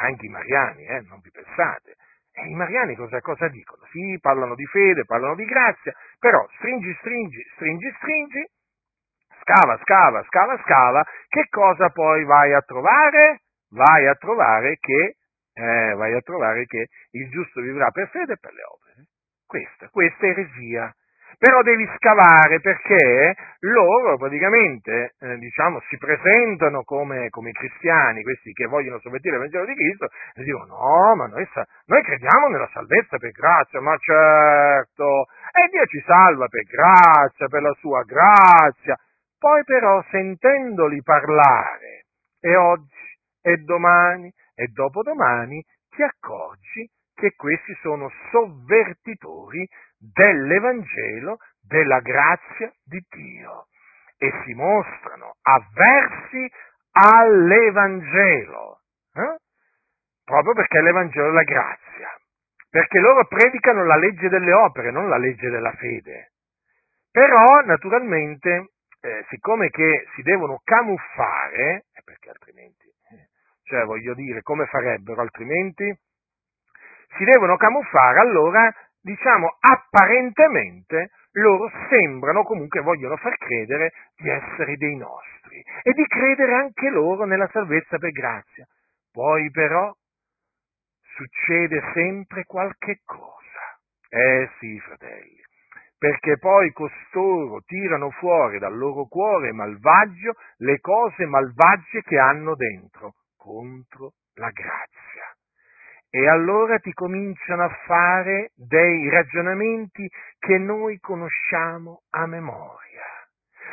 [0.00, 1.96] anche i mariani, eh, non vi pensate.
[2.32, 3.82] E i mariani cosa, cosa dicono?
[3.90, 8.44] Sì, parlano di fede, parlano di grazia, però stringi, stringi, stringi, stringi,
[9.40, 13.40] scava, scava, scava, scava, che cosa poi vai a trovare?
[13.70, 15.16] Vai a trovare che
[15.58, 19.06] eh, vai a trovare che il giusto vivrà per fede e per le opere.
[19.44, 20.94] Questa, questa è eresia.
[21.38, 28.66] Però devi scavare perché loro praticamente, eh, diciamo, si presentano come, come, cristiani, questi che
[28.66, 31.48] vogliono sovvertire il Vangelo di Cristo, e dicono no, ma noi,
[31.86, 37.62] noi crediamo nella salvezza per grazia, ma certo, e Dio ci salva per grazia, per
[37.62, 38.96] la sua grazia.
[39.38, 42.06] Poi però sentendoli parlare,
[42.40, 49.64] e oggi, e domani, e dopodomani ti accorgi che questi sono sovvertitori
[49.96, 53.66] dell'Evangelo della grazia di Dio
[54.18, 56.50] e si mostrano avversi
[56.90, 58.80] all'Evangelo,
[59.14, 59.36] eh?
[60.24, 62.08] proprio perché l'Evangelo è la grazia,
[62.68, 66.32] perché loro predicano la legge delle opere, non la legge della fede.
[67.12, 72.88] Però, naturalmente, eh, siccome che si devono camuffare, perché altrimenti
[73.68, 75.84] cioè, voglio dire, come farebbero altrimenti?
[77.16, 84.96] Si devono camuffare, allora, diciamo, apparentemente loro sembrano, comunque vogliono far credere di essere dei
[84.96, 88.66] nostri e di credere anche loro nella salvezza per grazia.
[89.12, 89.92] poi però
[91.14, 93.36] succede sempre qualche cosa.
[94.08, 95.42] Eh sì, fratelli,
[95.98, 103.14] perché poi costoro tirano fuori dal loro cuore malvagio le cose malvagie che hanno dentro,
[103.48, 105.26] contro la grazia.
[106.10, 110.06] E allora ti cominciano a fare dei ragionamenti
[110.38, 113.04] che noi conosciamo a memoria.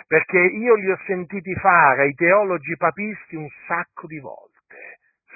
[0.08, 4.54] Perché io li ho sentiti fare ai teologi papisti un sacco di volte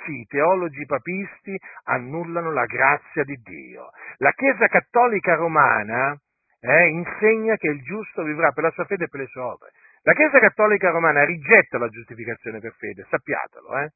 [0.05, 3.89] sì, i teologi papisti annullano la grazia di Dio.
[4.17, 6.17] La Chiesa cattolica romana
[6.61, 9.71] eh, insegna che il giusto vivrà per la sua fede e per le sue opere.
[10.03, 13.89] La Chiesa cattolica romana rigetta la giustificazione per fede, sappiatelo, eh?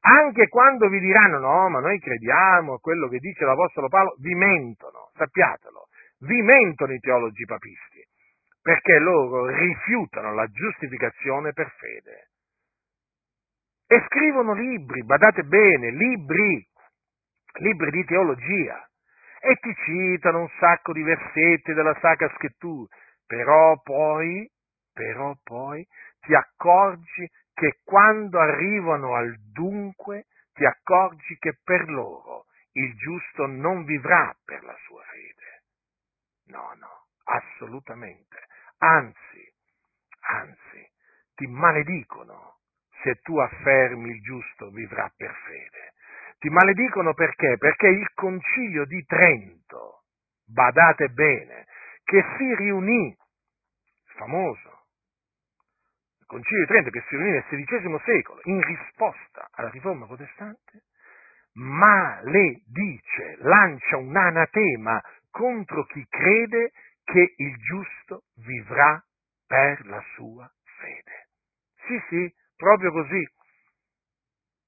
[0.00, 4.34] Anche quando vi diranno no, ma noi crediamo a quello che dice l'Apostolo Paolo, vi
[4.34, 5.88] mentono, sappiatelo,
[6.20, 8.04] vi mentono i teologi papisti,
[8.62, 12.28] perché loro rifiutano la giustificazione per fede.
[13.86, 16.64] E scrivono libri, badate bene, libri,
[17.60, 18.88] libri di teologia,
[19.40, 22.88] e ti citano un sacco di versetti della Sacra Scrittura,
[23.26, 24.48] però poi,
[24.92, 25.86] però poi
[26.20, 27.28] ti accorgi
[27.58, 34.62] che quando arrivano al dunque, ti accorgi che per loro il giusto non vivrà per
[34.62, 35.64] la sua fede.
[36.46, 38.46] No, no, assolutamente.
[38.78, 39.52] Anzi,
[40.20, 40.88] anzi,
[41.34, 42.58] ti maledicono
[43.02, 45.94] se tu affermi il giusto vivrà per fede.
[46.38, 47.56] Ti maledicono perché?
[47.58, 50.04] Perché il concilio di Trento,
[50.46, 51.66] badate bene,
[52.04, 53.16] che si riunì,
[54.14, 54.77] famoso,
[56.28, 60.82] concilio di Trento che si riunì nel XVI secolo in risposta alla riforma protestante,
[61.54, 69.02] maledice, lancia un anatema contro chi crede che il giusto vivrà
[69.46, 71.28] per la sua fede.
[71.86, 73.26] Sì, sì, proprio così.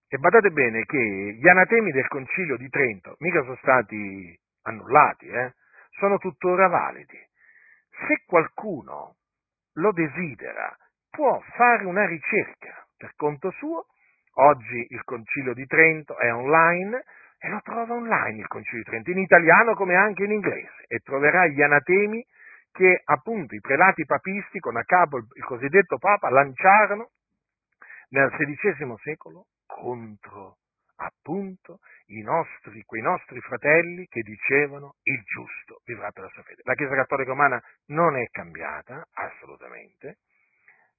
[0.09, 0.99] E badate bene che
[1.39, 5.55] gli anatemi del concilio di Trento mica sono stati annullati, eh?
[5.91, 7.19] sono tuttora validi.
[8.09, 9.17] Se qualcuno
[9.75, 10.75] lo desidera,
[11.11, 13.87] può fare una ricerca per conto suo.
[14.35, 17.05] Oggi il concilio di Trento è online
[17.39, 20.99] e lo trova online il concilio di Trento, in italiano come anche in inglese, e
[21.01, 22.25] troverà gli anatemi
[22.73, 27.11] che appunto i prelati papisti con a capo il cosiddetto Papa lanciarono
[28.11, 30.57] nel XVI secolo contro
[30.97, 31.79] appunto
[32.23, 36.63] nostri, quei nostri fratelli che dicevano il giusto vivrà per la sua fede.
[36.65, 40.19] La Chiesa Cattolica Romana non è cambiata, assolutamente.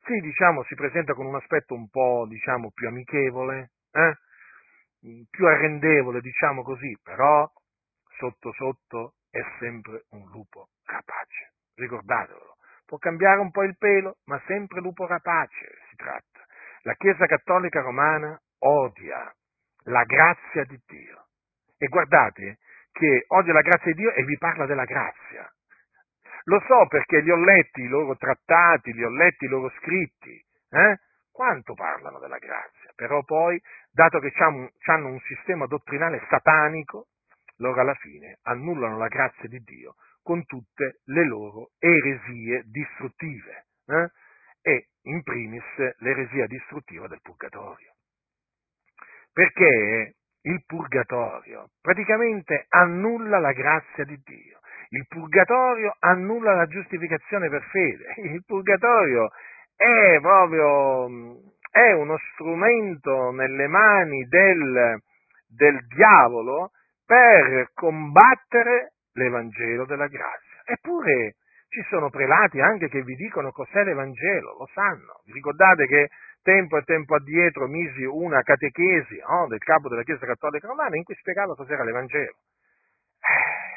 [0.03, 4.17] Sì, diciamo, si presenta con un aspetto un po', diciamo, più amichevole, eh?
[5.29, 7.49] più arrendevole, diciamo così, però
[8.17, 11.53] sotto sotto è sempre un lupo rapace.
[11.75, 16.45] Ricordatelo, può cambiare un po' il pelo, ma sempre lupo rapace si tratta.
[16.81, 19.33] La Chiesa Cattolica Romana odia
[19.85, 21.25] la grazia di Dio.
[21.77, 22.59] E guardate
[22.91, 25.51] che odia la grazia di Dio e vi parla della grazia.
[26.45, 30.43] Lo so perché li ho letti i loro trattati, li ho letti i loro scritti.
[30.69, 30.99] Eh?
[31.31, 32.91] Quanto parlano della grazia?
[32.95, 37.07] Però poi, dato che hanno un sistema dottrinale satanico,
[37.57, 43.65] loro alla fine annullano la grazia di Dio con tutte le loro eresie distruttive.
[43.87, 44.09] Eh?
[44.61, 45.63] E in primis
[45.97, 47.93] l'eresia distruttiva del purgatorio.
[49.33, 54.59] Perché il purgatorio praticamente annulla la grazia di Dio.
[54.93, 58.13] Il purgatorio annulla la giustificazione per fede.
[58.27, 59.29] Il purgatorio
[59.75, 61.07] è proprio
[61.71, 65.01] è uno strumento nelle mani del,
[65.47, 66.71] del diavolo
[67.05, 70.61] per combattere l'Evangelo della grazia.
[70.65, 71.35] Eppure
[71.69, 75.21] ci sono prelati anche che vi dicono cos'è l'Evangelo, lo sanno.
[75.23, 76.09] Vi ricordate che
[76.43, 81.03] tempo e tempo addietro misi una catechesi oh, del capo della Chiesa Cattolica Romana in
[81.03, 82.35] cui spiegava cos'era l'Evangelo.
[83.21, 83.70] Eh,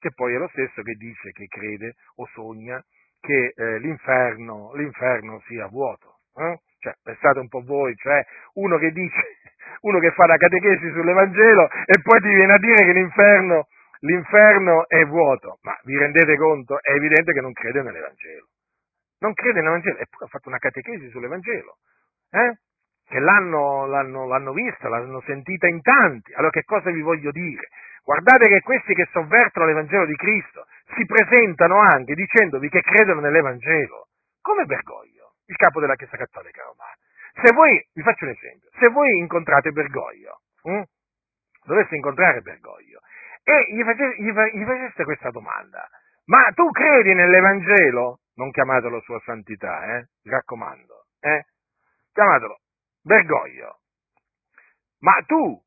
[0.00, 2.82] che poi è lo stesso che dice che crede o sogna
[3.20, 6.20] che eh, l'inferno, l'inferno, sia vuoto.
[6.34, 6.58] Eh?
[6.78, 9.20] Cioè, pensate un po' voi, cioè uno che dice,
[9.82, 13.68] uno che fa la catechesi sull'Evangelo e poi ti viene a dire che l'inferno
[14.00, 16.80] l'inferno è vuoto, ma vi rendete conto?
[16.80, 18.48] È evidente che non crede nell'Evangelo.
[19.18, 21.76] Non crede nell'Evangelo, eppure ha fatto una catechesi sull'Evangelo,
[22.30, 22.58] eh?
[23.10, 26.32] Che l'hanno, l'hanno, l'hanno vista, l'hanno sentita in tanti.
[26.32, 27.68] Allora che cosa vi voglio dire?
[28.04, 34.06] Guardate che questi che sovvertono l'Evangelo di Cristo si presentano anche dicendovi che credono nell'Evangelo.
[34.40, 36.94] Come Bergoglio, il capo della Chiesa Cattolica Romana.
[37.42, 40.82] Se voi, vi faccio un esempio, se voi incontrate Bergoglio, hm?
[41.64, 43.00] doveste incontrare Bergoglio,
[43.42, 45.88] e gli faceste, gli, gli faceste questa domanda,
[46.26, 48.20] ma tu credi nell'Evangelo?
[48.36, 50.08] Non chiamatelo sua santità, eh?
[50.22, 51.44] Mi raccomando, eh?
[52.12, 52.60] Chiamatelo
[53.02, 53.78] Bergoglio.
[55.00, 55.58] ma tu,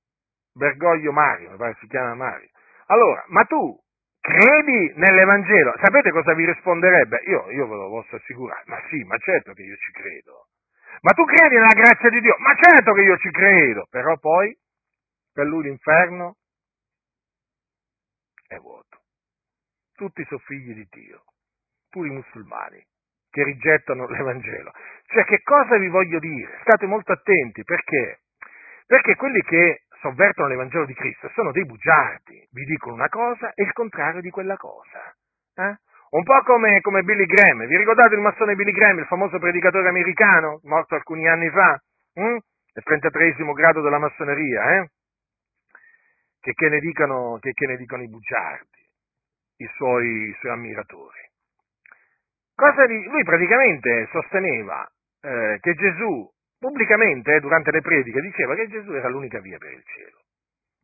[0.53, 2.49] Bergoglio Mario, mi pare si chiama Mario,
[2.87, 3.79] allora, ma tu
[4.19, 5.73] credi nell'Evangelo?
[5.81, 7.23] Sapete cosa vi risponderebbe?
[7.25, 10.47] Io, io ve lo posso assicurare, ma sì, ma certo che io ci credo.
[11.01, 12.35] Ma tu credi nella grazia di Dio?
[12.37, 14.55] Ma certo che io ci credo, però poi
[15.33, 16.37] per lui l'inferno
[18.47, 19.01] è vuoto.
[19.95, 21.23] Tutti sono figli di Dio,
[21.89, 22.85] pure i musulmani
[23.33, 24.71] che rigettano l'Evangelo.
[25.07, 26.59] Cioè, che cosa vi voglio dire?
[26.61, 28.19] State molto attenti, perché?
[28.85, 33.63] Perché quelli che sovvertono l'Evangelo di Cristo sono dei bugiardi, vi dicono una cosa e
[33.63, 35.11] il contrario di quella cosa.
[35.55, 35.75] Eh?
[36.11, 39.87] Un po' come, come, Billy Graham, vi ricordate il massone Billy Graham, il famoso predicatore
[39.87, 41.81] americano, morto alcuni anni fa?
[42.13, 42.37] Hm?
[42.75, 44.89] Il 33 grado della massoneria, eh?
[46.39, 48.89] che, che, ne dicano, che, che ne dicono i bugiardi,
[49.57, 51.31] i suoi, i suoi ammiratori.
[52.71, 54.89] Lui praticamente sosteneva
[55.21, 59.71] eh, che Gesù, pubblicamente, eh, durante le prediche, diceva che Gesù era l'unica via per
[59.71, 60.19] il cielo.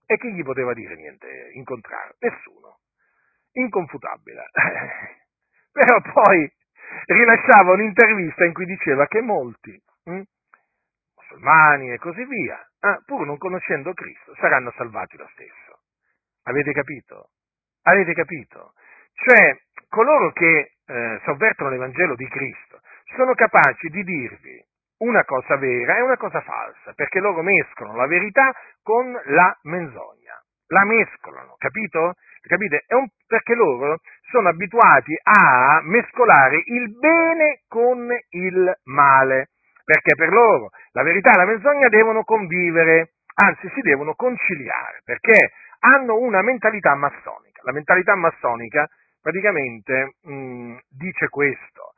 [0.05, 2.15] E chi gli poteva dire niente in contrario?
[2.19, 2.79] Nessuno.
[3.51, 4.49] Inconfutabile.
[5.71, 6.51] Però poi
[7.05, 10.23] rilasciava un'intervista in cui diceva che molti, hm,
[11.15, 15.81] musulmani e così via, eh, pur non conoscendo Cristo, saranno salvati lo stesso.
[16.43, 17.29] Avete capito?
[17.83, 18.73] Avete capito?
[19.13, 22.79] Cioè, coloro che eh, sovvertono l'Evangelo di Cristo
[23.15, 24.63] sono capaci di dirvi
[24.99, 28.51] una cosa vera e una cosa falsa, perché loro mescolano la verità
[28.83, 30.35] con la menzogna.
[30.67, 32.15] La mescolano, capito?
[32.41, 32.85] Capite?
[32.89, 39.49] Un, perché loro sono abituati a mescolare il bene con il male,
[39.83, 45.51] perché per loro la verità e la menzogna devono convivere, anzi si devono conciliare, perché
[45.79, 47.61] hanno una mentalità massonica.
[47.63, 48.87] La mentalità massonica
[49.21, 51.93] praticamente mh, mm, dice questo,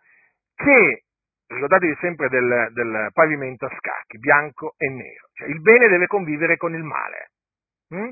[0.56, 1.04] che
[1.48, 6.58] ricordatevi sempre del, del, pavimento a scacchi, bianco e nero, cioè il bene deve convivere
[6.58, 7.32] con il male.
[7.90, 8.12] Hm?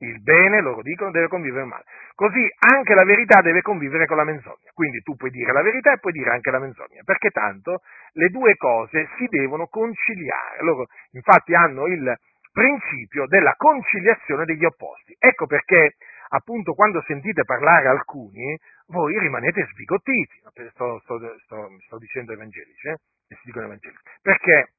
[0.00, 1.84] Il bene, loro dicono, deve convivere con il male.
[2.14, 4.70] Così anche la verità deve convivere con la menzogna.
[4.74, 7.80] Quindi tu puoi dire la verità e puoi dire anche la menzogna, perché tanto
[8.12, 10.62] le due cose si devono conciliare.
[10.62, 12.14] Loro infatti hanno il
[12.52, 15.14] principio della conciliazione degli opposti.
[15.18, 15.96] Ecco perché
[16.28, 18.58] appunto quando sentite parlare alcuni,
[18.88, 20.42] voi rimanete sbigottiti.
[20.70, 22.96] Sto, sto, sto, sto dicendo evangelici, eh?
[23.28, 24.72] si dicono evangelici, perché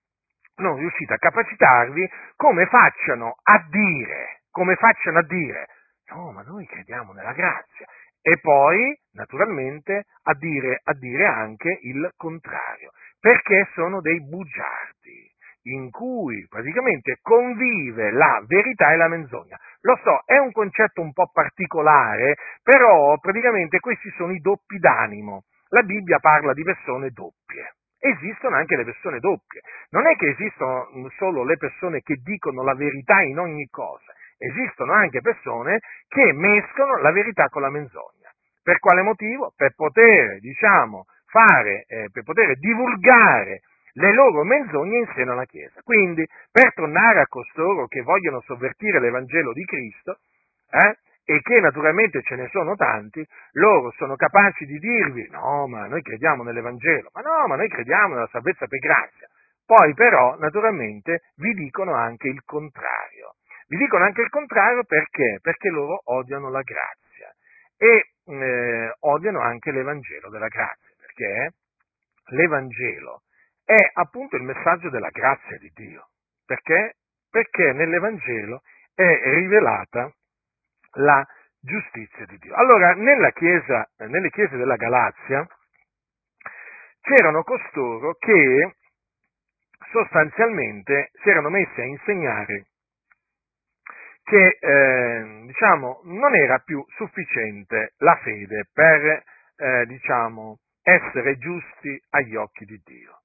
[0.57, 5.67] non riuscite a capacitarvi come facciano a dire, come facciano a dire,
[6.11, 7.85] no, ma noi crediamo nella grazia.
[8.21, 15.26] E poi, naturalmente, a dire, a dire anche il contrario, perché sono dei bugiardi
[15.73, 19.57] in cui praticamente convive la verità e la menzogna.
[19.81, 25.43] Lo so, è un concetto un po' particolare, però praticamente questi sono i doppi d'animo.
[25.69, 27.75] La Bibbia parla di persone doppie.
[27.99, 29.61] Esistono anche le persone doppie.
[29.89, 34.93] Non è che esistono solo le persone che dicono la verità in ogni cosa, esistono
[34.93, 38.31] anche persone che mescolano la verità con la menzogna.
[38.63, 39.53] Per quale motivo?
[39.55, 43.61] Per poter, diciamo, fare, eh, per poter divulgare
[43.97, 45.81] le loro menzogne in seno alla Chiesa.
[45.83, 50.19] Quindi, per tornare a costoro che vogliono sovvertire l'Evangelo di Cristo,
[50.69, 50.97] eh,
[51.29, 56.01] e che naturalmente ce ne sono tanti, loro sono capaci di dirvi no, ma noi
[56.01, 59.27] crediamo nell'Evangelo, ma no, ma noi crediamo nella salvezza per grazia.
[59.65, 63.35] Poi però, naturalmente, vi dicono anche il contrario.
[63.67, 65.39] Vi dicono anche il contrario perché?
[65.41, 67.33] Perché loro odiano la grazia
[67.77, 71.51] e eh, odiano anche l'Evangelo della grazia, perché
[72.27, 73.23] l'Evangelo
[73.67, 76.07] è appunto il messaggio della grazia di Dio.
[76.45, 76.95] Perché?
[77.29, 78.61] Perché nell'Evangelo
[78.95, 80.09] è rivelata
[80.93, 81.27] la
[81.59, 82.55] giustizia di Dio.
[82.55, 82.95] Allora,
[83.31, 85.45] chiesa, nelle chiese della Galazia
[87.01, 88.75] c'erano costoro che
[89.91, 92.67] sostanzialmente si erano messi a insegnare
[94.23, 99.23] che eh, diciamo, non era più sufficiente la fede per
[99.57, 103.21] eh, diciamo, essere giusti agli occhi di Dio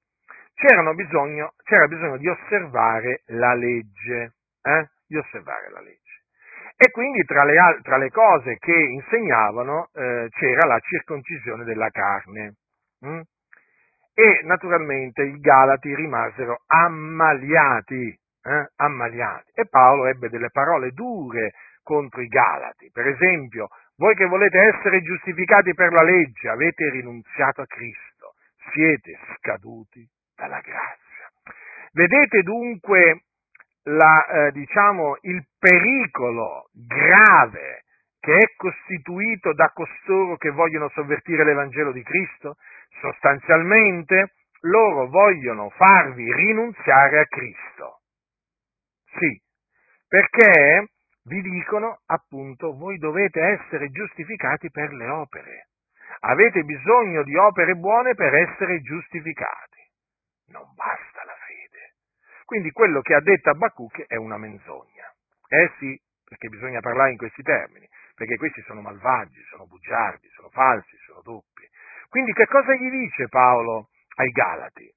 [0.95, 4.89] bisogno, c'era bisogno di osservare la legge, eh?
[5.09, 6.01] di osservare la legge.
[6.77, 12.55] E quindi tra le, tra le cose che insegnavano eh, c'era la circoncisione della carne.
[13.01, 13.21] Hm?
[14.15, 18.69] E naturalmente i Galati rimasero ammaliati, eh?
[18.77, 19.51] ammaliati.
[19.55, 22.91] E Paolo ebbe delle parole dure contro i Galati.
[22.93, 28.35] Per esempio, voi che volete essere giustificati per la legge avete rinunziato a Cristo,
[28.73, 30.09] siete scaduti
[30.43, 31.31] dalla grazia.
[31.93, 33.23] Vedete dunque
[33.85, 37.85] la, eh, diciamo, il pericolo grave
[38.21, 42.57] che è costituito da costoro che vogliono sovvertire l'Evangelo di Cristo?
[43.01, 48.01] Sostanzialmente loro vogliono farvi rinunziare a Cristo.
[49.19, 49.41] Sì,
[50.13, 50.89] Perché
[51.25, 55.69] vi dicono appunto voi dovete essere giustificati per le opere.
[56.21, 59.72] Avete bisogno di opere buone per essere giustificati.
[60.53, 61.97] Non basta la fede.
[62.45, 65.11] Quindi quello che ha detto Abacuc è una menzogna.
[65.49, 70.51] Eh sì, perché bisogna parlare in questi termini, perché questi sono malvagi, sono bugiardi, sono
[70.51, 71.69] falsi, sono doppi.
[72.09, 74.91] Quindi che cosa gli dice Paolo ai Galati?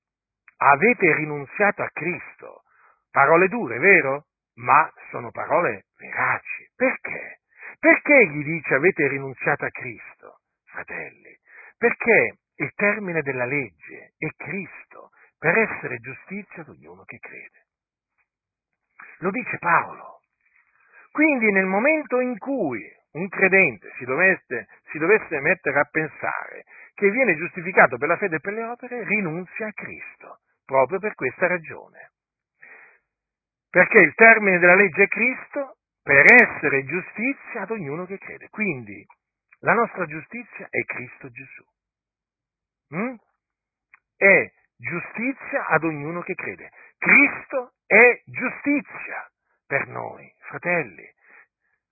[0.58, 2.64] Avete rinunziato a Cristo.
[3.10, 4.28] Parole dure, vero?
[4.56, 6.70] Ma sono parole veraci.
[6.76, 7.40] Perché?
[7.80, 11.38] Perché gli dice avete rinunziato a Cristo, fratelli?
[11.78, 17.66] Perché il termine della legge è Cristo per essere giustizia ad ognuno che crede.
[19.20, 20.20] Lo dice Paolo.
[21.12, 27.10] Quindi nel momento in cui un credente si dovesse, si dovesse mettere a pensare che
[27.10, 31.48] viene giustificato per la fede e per le opere, rinunzia a Cristo, proprio per questa
[31.48, 32.12] ragione.
[33.70, 38.50] Perché il termine della legge è Cristo per essere giustizia ad ognuno che crede.
[38.50, 39.06] Quindi
[39.60, 41.64] la nostra giustizia è Cristo Gesù.
[42.96, 43.16] Mm?
[44.16, 46.70] È giustizia ad ognuno che crede.
[46.98, 49.30] Cristo è giustizia
[49.68, 51.14] per noi, fratelli.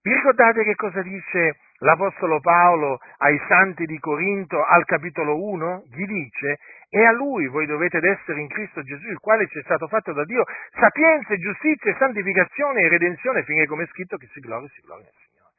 [0.01, 5.83] Vi ricordate che cosa dice l'Apostolo Paolo ai santi di Corinto al capitolo 1?
[5.91, 6.59] Gli dice,
[6.89, 10.11] e a lui voi dovete essere in Cristo Gesù, il quale ci è stato fatto
[10.11, 10.43] da Dio,
[10.77, 15.13] sapienza, giustizia, santificazione e redenzione, finché come è scritto che si gloria, si gloria nel
[15.25, 15.53] Signore.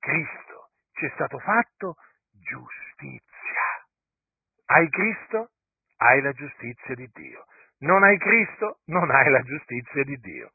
[0.00, 1.94] Cristo ci è stato fatto
[2.32, 3.22] giustizia.
[4.66, 5.50] Hai Cristo?
[5.96, 7.46] Hai la giustizia di Dio.
[7.78, 8.80] Non hai Cristo?
[8.86, 10.52] Non hai la giustizia di Dio.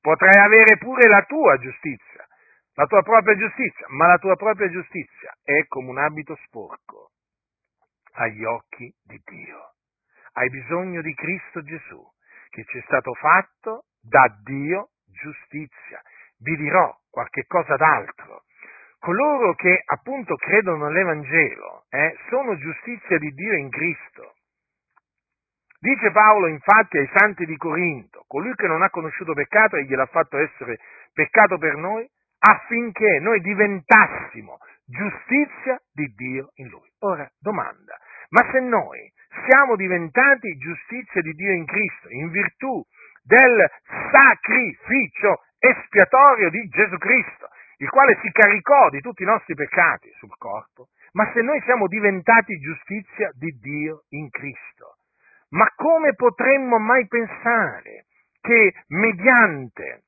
[0.00, 2.26] Potrai avere pure la tua giustizia,
[2.74, 7.12] la tua propria giustizia, ma la tua propria giustizia è come un abito sporco
[8.14, 9.72] agli occhi di Dio.
[10.32, 12.02] Hai bisogno di Cristo Gesù,
[12.50, 16.02] che ci è stato fatto da Dio giustizia.
[16.38, 18.42] Vi dirò qualche cosa d'altro.
[18.98, 24.33] Coloro che appunto credono nell'Evangelo eh, sono giustizia di Dio in Cristo.
[25.84, 30.06] Dice Paolo infatti ai santi di Corinto, colui che non ha conosciuto peccato e gliel'ha
[30.06, 30.78] fatto essere
[31.12, 32.08] peccato per noi,
[32.38, 34.56] affinché noi diventassimo
[34.86, 36.88] giustizia di Dio in lui.
[37.00, 37.98] Ora, domanda,
[38.30, 39.12] ma se noi
[39.46, 42.82] siamo diventati giustizia di Dio in Cristo, in virtù
[43.22, 43.70] del
[44.10, 50.34] sacrificio espiatorio di Gesù Cristo, il quale si caricò di tutti i nostri peccati sul
[50.38, 54.96] corpo, ma se noi siamo diventati giustizia di Dio in Cristo,
[55.54, 58.06] ma come potremmo mai pensare
[58.40, 60.02] che mediante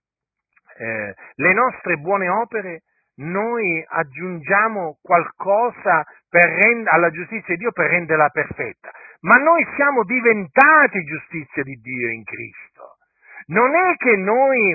[0.79, 2.83] eh, le nostre buone opere
[3.17, 8.91] noi aggiungiamo qualcosa rend- alla giustizia di Dio per renderla perfetta,
[9.21, 12.97] ma noi siamo diventati giustizia di Dio in Cristo.
[13.47, 14.73] Non è che noi,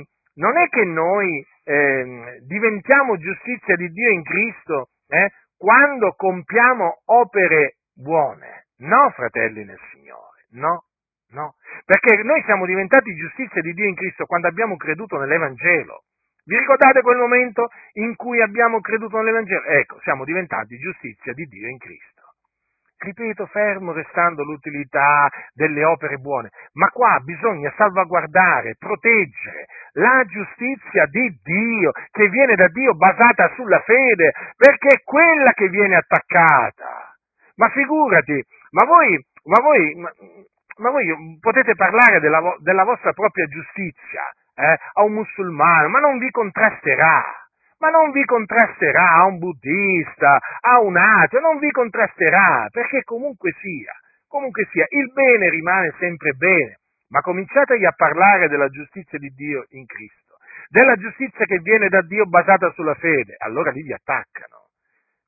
[0.57, 8.65] è che noi eh, diventiamo giustizia di Dio in Cristo eh, quando compiamo opere buone.
[8.77, 10.85] No, fratelli nel Signore, no,
[11.31, 11.55] no.
[11.85, 16.03] Perché noi siamo diventati giustizia di Dio in Cristo quando abbiamo creduto nell'Evangelo.
[16.43, 19.63] Vi ricordate quel momento in cui abbiamo creduto nell'Evangelo?
[19.63, 22.21] Ecco, siamo diventati giustizia di Dio in Cristo.
[22.97, 31.35] Ripeto, fermo restando l'utilità delle opere buone, ma qua bisogna salvaguardare, proteggere la giustizia di
[31.41, 37.15] Dio, che viene da Dio basata sulla fede, perché è quella che viene attaccata.
[37.55, 40.11] Ma figurati, ma voi, ma voi, ma,
[40.77, 44.21] ma voi potete parlare della, della vostra propria giustizia,
[44.55, 47.39] eh, a un musulmano, ma non vi contrasterà.
[47.79, 53.55] Ma non vi contrasterà a un buddista, a un ateo, non vi contrasterà, perché comunque
[53.59, 53.91] sia,
[54.27, 56.77] comunque sia, il bene rimane sempre bene.
[57.09, 60.37] Ma cominciategli a parlare della giustizia di Dio in Cristo,
[60.69, 64.60] della giustizia che viene da Dio basata sulla fede, allora lì vi attaccano,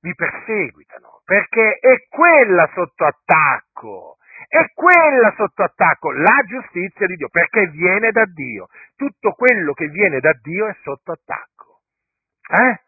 [0.04, 4.18] vi perseguitano, perché è quella sotto attacco
[4.54, 8.68] è quella sotto attacco, la giustizia di Dio, perché viene da Dio.
[8.96, 11.82] Tutto quello che viene da Dio è sotto attacco.
[12.48, 12.82] Eh?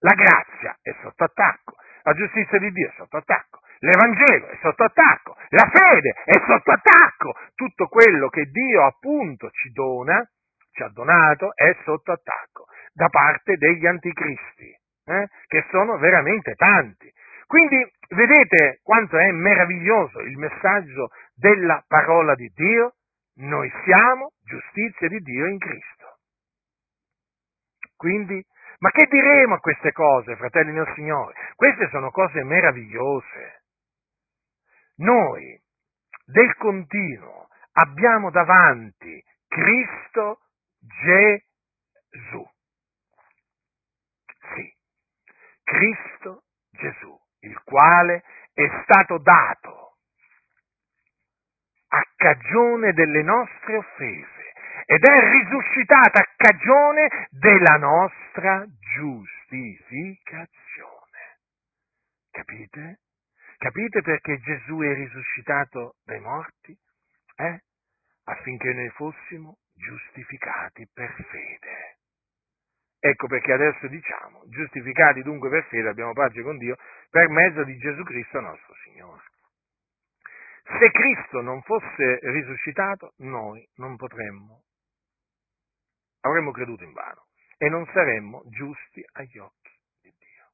[0.00, 4.82] La grazia è sotto attacco, la giustizia di Dio è sotto attacco, l'Evangelo è sotto
[4.82, 7.34] attacco, la fede è sotto attacco.
[7.54, 10.28] Tutto quello che Dio appunto ci dona,
[10.72, 15.28] ci ha donato, è sotto attacco da parte degli anticristi, eh?
[15.46, 17.12] che sono veramente tanti.
[17.46, 22.94] Quindi vedete quanto è meraviglioso il messaggio della parola di Dio?
[23.34, 26.18] Noi siamo giustizia di Dio in Cristo.
[27.96, 28.44] Quindi,
[28.78, 31.34] ma che diremo a queste cose, fratelli del Signore?
[31.54, 33.62] Queste sono cose meravigliose.
[34.96, 35.60] Noi,
[36.26, 40.40] del continuo, abbiamo davanti Cristo
[40.78, 41.40] Gesù.
[42.12, 42.46] Gesù.
[44.54, 44.76] Sì,
[45.72, 49.96] Cristo Gesù, il quale è stato dato
[51.88, 54.52] a cagione delle nostre offese
[54.84, 58.66] ed è risuscitato a cagione della nostra
[58.96, 61.38] giustificazione.
[62.30, 63.00] Capite?
[63.56, 66.76] Capite perché Gesù è risuscitato dai morti?
[67.36, 67.62] Eh?
[68.24, 71.91] Affinché noi fossimo giustificati per fede.
[73.04, 76.76] Ecco perché adesso diciamo, giustificati dunque per fede abbiamo pace con Dio
[77.10, 79.22] per mezzo di Gesù Cristo nostro Signore.
[80.78, 84.62] Se Cristo non fosse risuscitato, noi non potremmo,
[86.20, 87.26] avremmo creduto in vano
[87.58, 90.46] e non saremmo giusti agli occhi di Dio.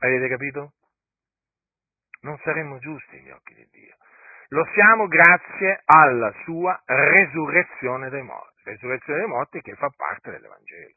[0.00, 0.72] Avete capito?
[2.26, 3.96] non saremmo giusti agli occhi di Dio.
[4.48, 10.94] Lo siamo grazie alla sua resurrezione dei morti, resurrezione dei morti che fa parte dell'Evangelo.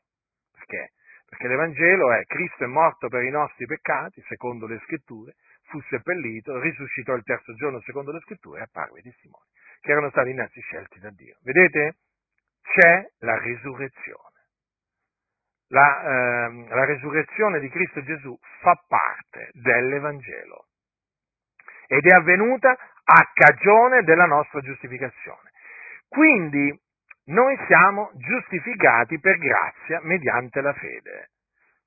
[0.70, 0.92] Perché?
[1.28, 6.60] Perché l'Evangelo è Cristo è morto per i nostri peccati, secondo le scritture, fu seppellito,
[6.60, 9.46] risuscitò il terzo giorno secondo le scritture e apparve ai testimoni,
[9.82, 11.38] che erano stati innanzi scelti da Dio.
[11.42, 11.98] Vedete?
[12.62, 14.28] C'è la risurrezione.
[15.72, 20.66] La, eh, la resurrezione di Cristo Gesù fa parte dell'Evangelo
[21.88, 25.52] ed è avvenuta a cagione della nostra giustificazione.
[26.08, 26.76] Quindi
[27.30, 31.30] noi siamo giustificati per grazia mediante la fede.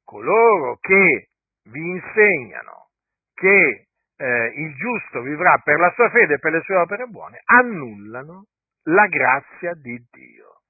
[0.05, 1.29] Coloro che
[1.65, 2.89] vi insegnano
[3.35, 3.87] che
[4.17, 8.47] eh, il giusto vivrà per la sua fede e per le sue opere buone, annullano
[8.85, 10.61] la grazia di Dio.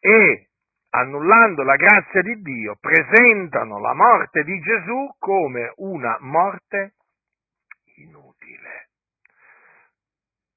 [0.00, 0.48] E
[0.90, 6.94] annullando la grazia di Dio, presentano la morte di Gesù come una morte
[7.96, 8.81] inutile.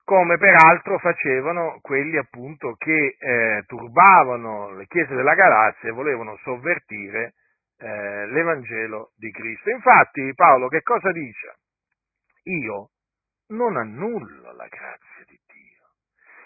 [0.06, 7.34] Come peraltro facevano quelli appunto che eh, turbavano le chiese della Galazia e volevano sovvertire
[7.80, 9.72] eh, l'Evangelo di Cristo.
[9.72, 11.56] Infatti Paolo che cosa dice?
[12.44, 12.92] Io
[13.48, 15.90] non annullo la grazia di Dio,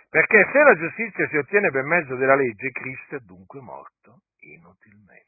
[0.09, 5.27] perché se la giustizia si ottiene per mezzo della legge, Cristo è dunque morto inutilmente.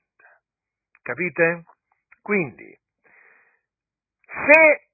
[1.02, 1.66] Capite?
[2.22, 2.80] Quindi,
[4.26, 4.88] se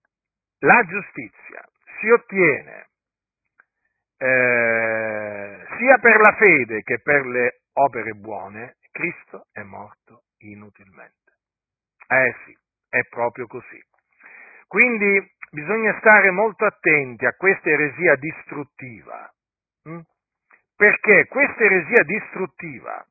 [0.62, 1.64] la giustizia
[2.00, 2.88] si ottiene
[4.18, 11.34] eh, sia per la fede che per le opere buone, Cristo è morto inutilmente.
[12.08, 12.58] Eh sì,
[12.90, 13.82] è proprio così.
[14.68, 19.32] Quindi bisogna stare molto attenti a questa eresia distruttiva,
[19.84, 20.00] hm?
[20.76, 23.06] perché questa eresia distruttiva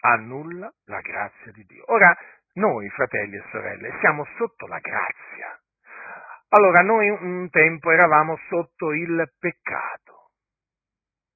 [0.00, 1.84] annulla la grazia di Dio.
[1.86, 2.16] Ora,
[2.54, 5.61] noi, fratelli e sorelle, siamo sotto la grazia.
[6.54, 10.32] Allora, noi un tempo eravamo sotto il peccato,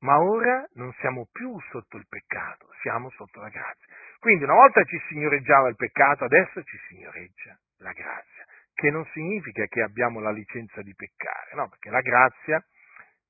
[0.00, 3.86] ma ora non siamo più sotto il peccato, siamo sotto la grazia.
[4.18, 8.44] Quindi una volta ci signoreggiava il peccato, adesso ci signoreggia la grazia,
[8.74, 12.62] che non significa che abbiamo la licenza di peccare, no, perché la grazia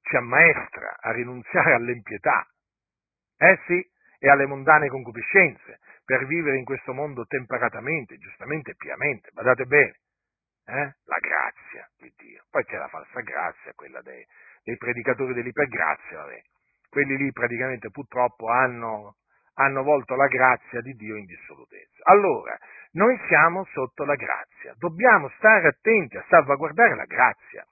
[0.03, 2.49] ci ammaestra a rinunziare all'impietà,
[3.39, 9.31] eh sì, e alle mondane concupiscenze, per vivere in questo mondo temperatamente, giustamente e piamente,
[9.33, 9.99] badate bene
[10.67, 10.95] eh?
[11.05, 12.45] la grazia di Dio.
[12.51, 14.25] Poi c'è la falsa grazia, quella dei,
[14.65, 16.43] dei predicatori dell'ipergrazia, vabbè.
[16.89, 19.17] quelli lì praticamente purtroppo hanno,
[19.55, 22.03] hanno volto la grazia di Dio in dissolutezza.
[22.05, 22.59] Allora,
[22.93, 27.65] noi siamo sotto la grazia, dobbiamo stare attenti a salvaguardare la grazia,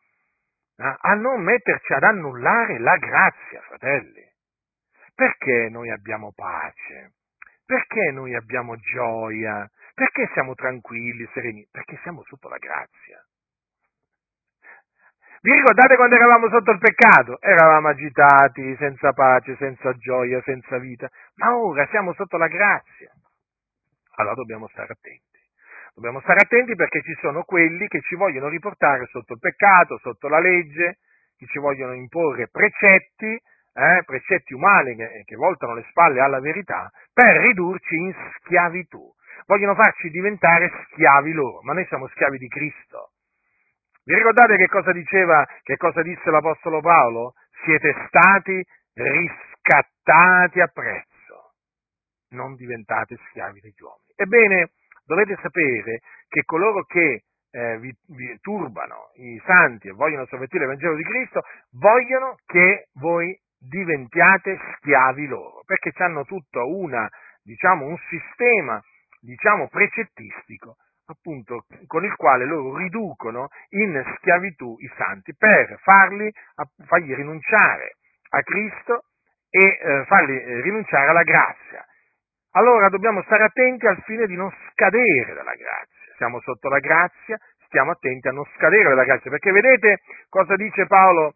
[0.76, 0.96] eh?
[1.00, 4.32] a non metterci ad annullare la grazia, fratelli.
[5.14, 7.12] Perché noi abbiamo pace?
[7.64, 9.68] Perché noi abbiamo gioia?
[9.94, 11.68] Perché siamo tranquilli, sereni?
[11.70, 13.24] Perché siamo sotto la grazia.
[15.40, 17.40] Vi ricordate quando eravamo sotto il peccato?
[17.40, 23.12] Eravamo agitati, senza pace, senza gioia, senza vita, ma ora siamo sotto la grazia.
[24.16, 25.38] Allora dobbiamo stare attenti.
[25.94, 30.26] Dobbiamo stare attenti perché ci sono quelli che ci vogliono riportare sotto il peccato, sotto
[30.26, 30.98] la legge,
[31.36, 33.40] che ci vogliono imporre precetti,
[33.74, 39.12] eh, precetti umani che, che voltano le spalle alla verità, per ridurci in schiavitù
[39.46, 43.10] vogliono farci diventare schiavi loro, ma noi siamo schiavi di Cristo.
[44.04, 47.34] Vi ricordate che cosa diceva, che cosa disse l'Apostolo Paolo?
[47.64, 48.62] Siete stati
[48.92, 51.54] riscattati a prezzo,
[52.30, 54.12] non diventate schiavi degli uomini.
[54.14, 54.70] Ebbene,
[55.06, 60.70] dovete sapere che coloro che eh, vi, vi, turbano i santi e vogliono sovvertire il
[60.70, 67.08] Vangelo di Cristo, vogliono che voi diventiate schiavi loro, perché hanno tutto una,
[67.42, 68.82] diciamo, un sistema
[69.24, 76.30] diciamo, precettistico, appunto, con il quale loro riducono in schiavitù i santi per farli,
[76.86, 77.96] fargli rinunciare
[78.30, 79.04] a Cristo
[79.50, 81.84] e eh, farli eh, rinunciare alla grazia
[82.56, 86.14] allora dobbiamo stare attenti al fine di non scadere dalla grazia.
[86.16, 90.86] Siamo sotto la grazia, stiamo attenti a non scadere dalla grazia, perché vedete cosa dice
[90.86, 91.34] Paolo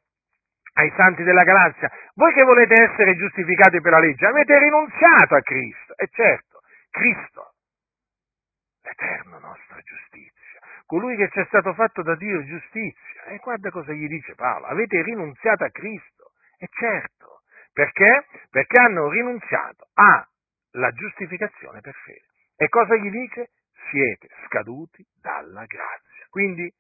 [0.75, 1.91] ai santi della Galazia?
[2.15, 5.97] Voi che volete essere giustificati per la legge, avete rinunziato a Cristo.
[5.97, 6.61] E certo,
[6.91, 7.48] Cristo,
[8.89, 13.25] l'eterno nostra giustizia, colui che ci è stato fatto da Dio giustizia.
[13.25, 16.33] E guarda cosa gli dice Paolo, avete rinunziato a Cristo.
[16.59, 18.27] E certo, perché?
[18.51, 22.27] Perché hanno rinunziato alla giustificazione per fede.
[22.57, 23.51] E cosa gli dice?
[23.91, 26.27] Siete scaduti dalla grazia.
[26.31, 26.71] Quindi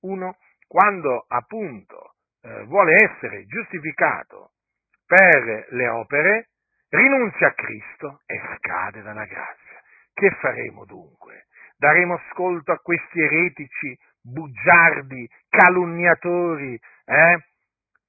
[0.00, 0.36] uno,
[0.66, 4.50] quando appunto eh, vuole essere giustificato
[5.06, 6.48] per le opere,
[6.88, 9.61] rinunzia a Cristo e scade dalla grazia.
[10.14, 11.46] Che faremo dunque?
[11.76, 17.38] Daremo ascolto a questi eretici, bugiardi, calunniatori, eh?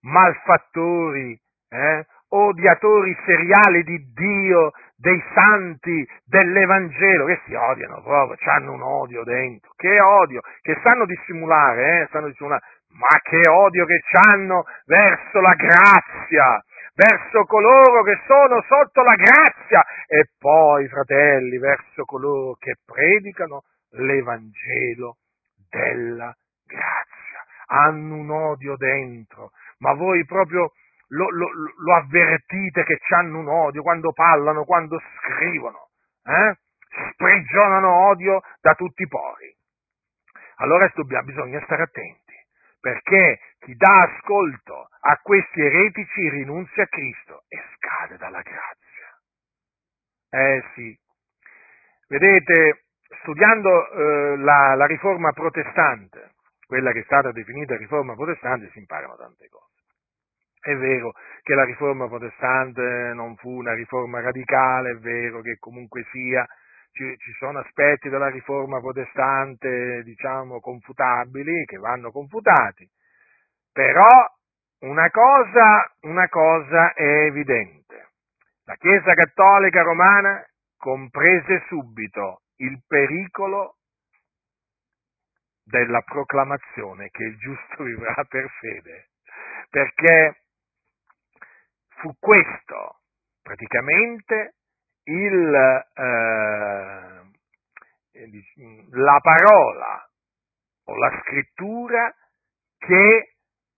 [0.02, 1.40] malfattori,
[1.70, 2.06] eh?
[2.30, 9.72] odiatori seriali di Dio, dei santi, dell'Evangelo, che si odiano proprio, hanno un odio dentro,
[9.76, 12.08] che odio, che sanno dissimulare, eh?
[12.12, 16.64] sanno dissimulare, ma che odio che hanno verso la grazia,
[16.96, 25.18] verso coloro che sono sotto la grazia e poi, fratelli, verso coloro che predicano l'Evangelo
[25.70, 26.36] della
[26.66, 27.12] grazia.
[27.68, 30.72] Hanno un odio dentro, ma voi proprio
[31.08, 35.90] lo, lo, lo avvertite che hanno un odio quando parlano, quando scrivono,
[36.26, 36.58] eh?
[37.12, 39.56] sprigionano odio da tutti i pori.
[40.58, 40.86] Allora
[41.24, 42.23] bisogna stare attenti
[42.84, 49.22] perché chi dà ascolto a questi eretici rinunzia a Cristo e scade dalla grazia.
[50.30, 51.00] Eh sì,
[52.10, 52.84] vedete,
[53.22, 56.34] studiando eh, la, la riforma protestante,
[56.68, 59.72] quella che è stata definita riforma protestante, si imparano tante cose.
[60.60, 66.06] È vero che la riforma protestante non fu una riforma radicale, è vero che comunque
[66.12, 66.46] sia
[66.94, 72.90] ci, ci, sono aspetti della riforma protestante, diciamo, confutabili, che vanno confutati,
[73.72, 74.08] però
[74.80, 78.12] una cosa, una cosa è evidente.
[78.66, 80.46] La Chiesa Cattolica Romana
[80.78, 83.78] comprese subito il pericolo
[85.64, 89.10] della proclamazione che il giusto vivrà per fede,
[89.70, 90.44] perché
[92.00, 93.00] fu questo
[93.42, 94.56] praticamente
[95.06, 95.54] il,
[95.96, 97.14] eh,
[98.92, 100.10] la parola
[100.86, 102.14] o la scrittura
[102.78, 103.34] che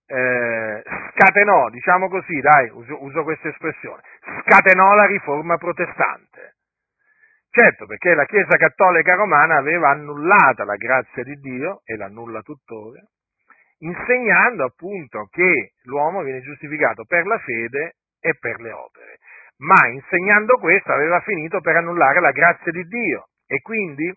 [0.08, 0.82] eh,
[1.14, 4.02] scatenò, diciamo così, dai, uso, uso questa espressione,
[4.44, 6.54] scatenò la riforma protestante.
[7.50, 13.00] Certo, perché la Chiesa Cattolica Romana aveva annullata la grazia di Dio, e l'annulla tuttora,
[13.78, 19.18] insegnando appunto che l'uomo viene giustificato per la fede e per le opere
[19.58, 24.12] ma insegnando questo aveva finito per annullare la grazia di Dio e quindi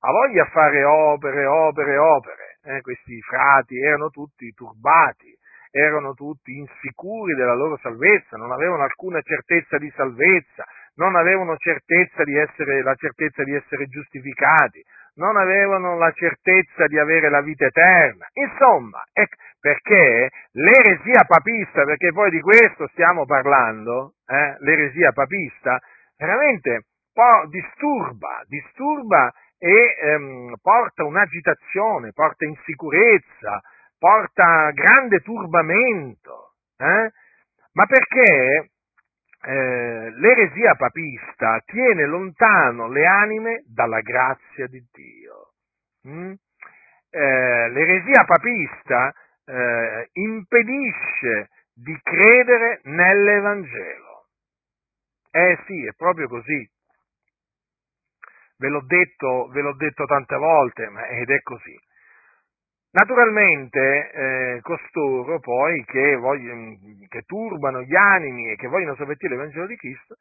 [0.00, 2.58] ha voglia a fare opere, opere, opere.
[2.62, 5.34] Eh, questi frati erano tutti turbati,
[5.70, 10.64] erano tutti insicuri della loro salvezza, non avevano alcuna certezza di salvezza,
[10.96, 14.82] non avevano certezza essere, la certezza di essere giustificati,
[15.14, 18.26] non avevano la certezza di avere la vita eterna.
[18.32, 19.36] Insomma, ecco,
[19.66, 25.80] perché l'eresia papista, perché poi di questo stiamo parlando, eh, l'eresia papista,
[26.16, 33.60] veramente po- disturba, disturba e ehm, porta un'agitazione, porta insicurezza,
[33.98, 36.52] porta grande turbamento.
[36.78, 37.10] Eh?
[37.72, 38.70] Ma perché
[39.46, 45.54] eh, l'eresia papista tiene lontano le anime dalla grazia di Dio.
[46.06, 46.34] Mm?
[47.10, 49.12] Eh, l'eresia papista
[49.46, 54.26] eh, impedisce di credere nell'Evangelo.
[55.30, 56.68] Eh sì, è proprio così.
[58.58, 61.78] Ve l'ho detto, ve l'ho detto tante volte, ed è così.
[62.92, 66.78] Naturalmente eh, costoro poi che, vogliono,
[67.08, 70.16] che, turbano gli animi e che vogliono sovvertire l'Evangelo di Cristo,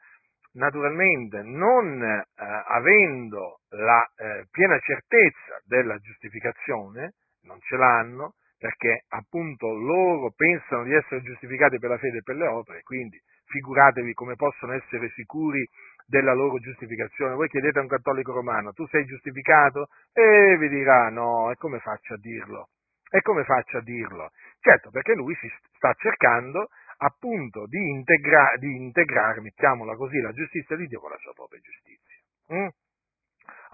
[0.55, 7.13] naturalmente non eh, avendo la eh, piena certezza della giustificazione,
[7.43, 8.33] non ce l'hanno,
[8.65, 13.21] perché appunto loro pensano di essere giustificati per la fede e per le opere, quindi
[13.45, 15.63] figuratevi come possono essere sicuri
[16.07, 17.35] della loro giustificazione.
[17.35, 19.89] Voi chiedete a un cattolico romano, tu sei giustificato?
[20.11, 22.69] E vi dirà, no, e come faccio a dirlo?
[23.11, 24.31] E come faccio a dirlo?
[24.59, 30.75] Certo, perché lui si sta cercando appunto di, integra- di integrare, mettiamola così, la giustizia
[30.75, 32.17] di Dio con la sua propria giustizia.
[32.51, 32.67] Mm?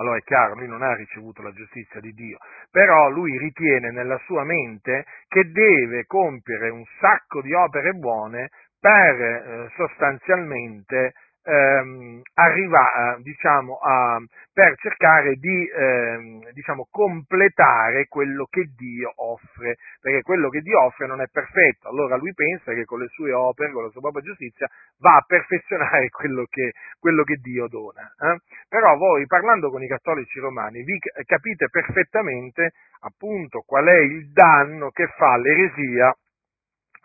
[0.02, 2.40] Allora è chiaro, lui non ha ricevuto la giustizia di Dio,
[2.72, 8.50] però lui ritiene nella sua mente che deve compiere un sacco di opere buone
[8.80, 11.14] per eh, sostanzialmente
[11.44, 14.22] ehm, arriva, diciamo, a,
[14.54, 21.08] per cercare di ehm, diciamo, completare quello che Dio offre, perché quello che Dio offre
[21.08, 24.24] non è perfetto, allora lui pensa che con le sue opere, con la sua propria
[24.24, 24.68] giustizia,
[25.00, 28.04] va a perfezionare quello che, quello che Dio dona.
[28.20, 28.40] Eh?
[28.68, 34.90] Però voi, parlando con i cattolici romani, vi capite perfettamente appunto qual è il danno
[34.92, 36.16] che fa l'eresia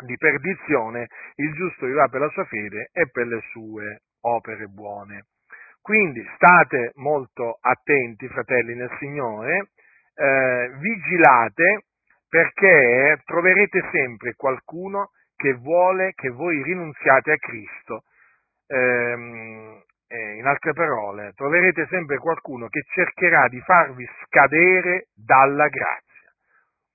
[0.04, 1.06] di perdizione,
[1.36, 5.26] il giusto vivrà per la sua fede e per le sue opere buone.
[5.80, 9.70] Quindi state molto attenti, fratelli nel Signore,
[10.14, 11.84] eh, vigilate
[12.28, 18.02] perché troverete sempre qualcuno che vuole che voi rinunziate a Cristo.
[18.66, 26.32] Eh, in altre parole, troverete sempre qualcuno che cercherà di farvi scadere dalla grazia.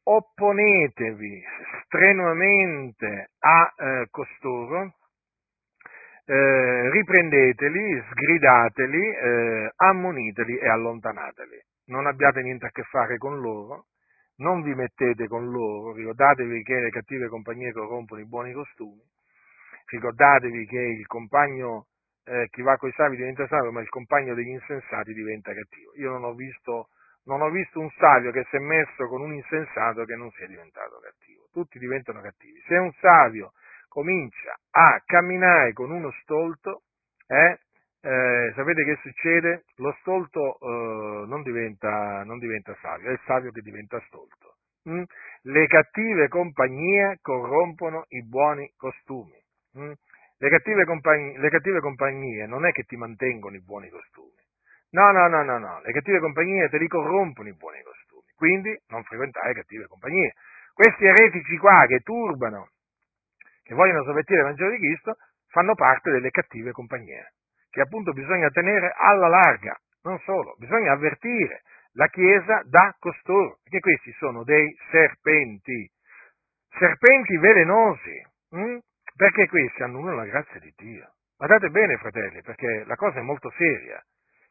[0.03, 1.43] Opponetevi
[1.85, 4.95] strenuamente a eh, costoro
[6.25, 11.59] eh, riprendeteli, sgridateli, eh, ammoniteli e allontanateli.
[11.85, 13.85] Non abbiate niente a che fare con loro,
[14.37, 19.01] non vi mettete con loro, ricordatevi che le cattive compagnie corrompono i buoni costumi,
[19.87, 21.87] ricordatevi che il compagno,
[22.25, 25.91] eh, chi va con i savi diventa savio, ma il compagno degli insensati diventa cattivo.
[25.95, 26.89] Io non ho visto,
[27.25, 30.47] non ho visto un savio che si è messo con un insensato che non sia
[30.47, 31.47] diventato cattivo.
[31.51, 32.61] Tutti diventano cattivi.
[32.67, 33.51] Se un savio
[33.91, 36.83] comincia a camminare con uno stolto,
[37.27, 37.59] eh,
[38.01, 39.65] eh, sapete che succede?
[39.75, 44.55] Lo stolto eh, non, diventa, non, diventa, savio, è il savio che diventa stolto.
[44.89, 45.03] Mm?
[45.43, 49.37] Le cattive compagnie corrompono i buoni costumi.
[49.77, 49.91] Mm?
[50.37, 54.39] Le, cattive compagnie, le cattive compagnie non è che ti mantengono i buoni costumi.
[54.91, 58.23] No, no, no, no, no, le cattive compagnie te li corrompono i buoni costumi.
[58.35, 60.33] Quindi non frequentare cattive compagnie.
[60.73, 62.69] Questi eretici qua che turbano
[63.71, 65.15] che vogliono sovvertire il Vangelo di Cristo
[65.47, 67.35] fanno parte delle cattive compagnie,
[67.69, 69.79] che appunto bisogna tenere alla larga.
[70.03, 71.61] Non solo, bisogna avvertire
[71.93, 75.89] la Chiesa da costoro, perché questi sono dei serpenti,
[76.77, 78.77] serpenti velenosi, hm?
[79.15, 81.13] perché questi annullano la grazia di Dio.
[81.37, 84.03] Guardate bene, fratelli, perché la cosa è molto seria.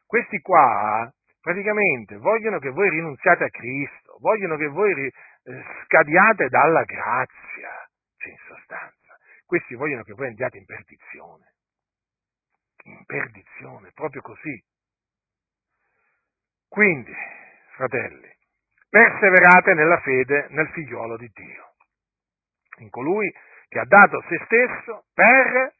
[0.07, 5.11] Questi qua praticamente vogliono che voi rinunziate a Cristo, vogliono che voi eh,
[5.83, 9.00] scadiate dalla grazia, cioè in sostanza.
[9.51, 11.55] Questi vogliono che voi andiate in perdizione.
[12.83, 14.63] In perdizione, proprio così.
[16.69, 17.13] Quindi,
[17.75, 18.33] fratelli,
[18.87, 21.73] perseverate nella fede nel figliuolo di Dio,
[22.77, 23.29] in colui
[23.67, 25.75] che ha dato se stesso per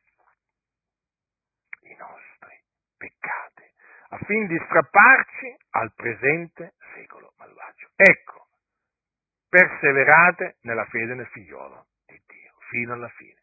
[1.84, 2.62] i nostri
[2.98, 3.72] peccati,
[4.10, 7.88] affin di strapparci al presente secolo malvagio.
[7.96, 8.50] Ecco,
[9.48, 13.40] perseverate nella fede nel figliuolo di Dio, fino alla fine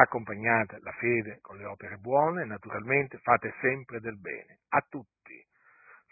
[0.00, 5.46] accompagnate la fede con le opere buone, naturalmente fate sempre del bene a tutti.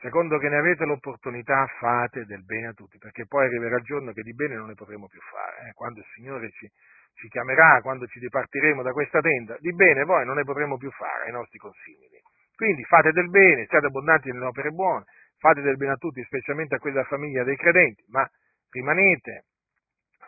[0.01, 4.13] Secondo che ne avete l'opportunità, fate del bene a tutti, perché poi arriverà il giorno
[4.13, 5.69] che di bene non ne potremo più fare.
[5.69, 5.73] Eh?
[5.73, 6.71] Quando il Signore ci,
[7.15, 10.91] ci, chiamerà, quando ci dipartiremo da questa tenda, di bene poi non ne potremo più
[10.91, 12.21] fare ai nostri consimili.
[12.55, 15.05] Quindi fate del bene, siate abbondanti nelle opere buone,
[15.39, 18.29] fate del bene a tutti, specialmente a quella famiglia dei credenti, ma
[18.71, 19.45] rimanete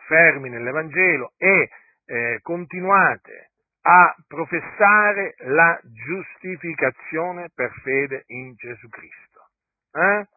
[0.07, 1.69] fermi nell'Evangelo e
[2.05, 3.48] eh, continuate
[3.89, 9.49] a professare la giustificazione per fede in Gesù Cristo.
[9.91, 10.27] Eh?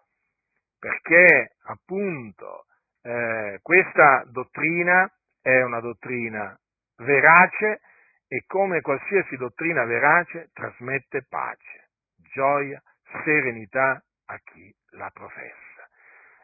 [0.78, 2.64] Perché appunto
[3.02, 5.06] eh, questa dottrina
[5.42, 6.58] è una dottrina
[6.96, 7.80] verace
[8.26, 11.90] e come qualsiasi dottrina verace trasmette pace,
[12.32, 12.82] gioia,
[13.22, 15.71] serenità a chi la professa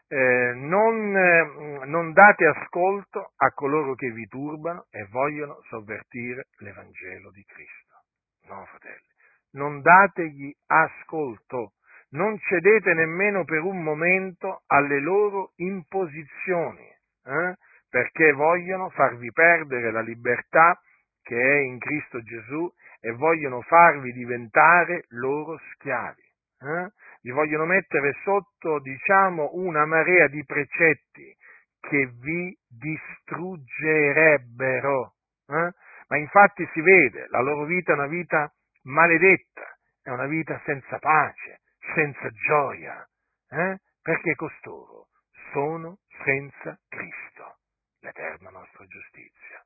[0.09, 7.31] eh, non, eh, non date ascolto a coloro che vi turbano e vogliono sovvertire l'Evangelo
[7.31, 8.03] di Cristo.
[8.47, 9.07] No, fratelli,
[9.53, 11.75] non dategli ascolto,
[12.11, 16.89] non cedete nemmeno per un momento alle loro imposizioni,
[17.25, 17.55] eh?
[17.91, 20.81] perché vogliono farvi perdere la libertà
[21.23, 26.23] che è in Cristo Gesù e vogliono farvi diventare loro schiavi.
[26.61, 26.91] Eh?
[27.23, 31.35] Vi vogliono mettere sotto, diciamo, una marea di precetti
[31.81, 35.15] che vi distruggerebbero.
[35.47, 35.73] Eh?
[36.09, 38.53] Ma infatti si vede, la loro vita è una vita
[38.83, 41.61] maledetta, è una vita senza pace,
[41.95, 43.09] senza gioia,
[43.51, 43.79] eh?
[44.03, 45.07] perché costoro
[45.53, 47.59] sono senza Cristo,
[48.01, 49.65] l'eterna nostra giustizia.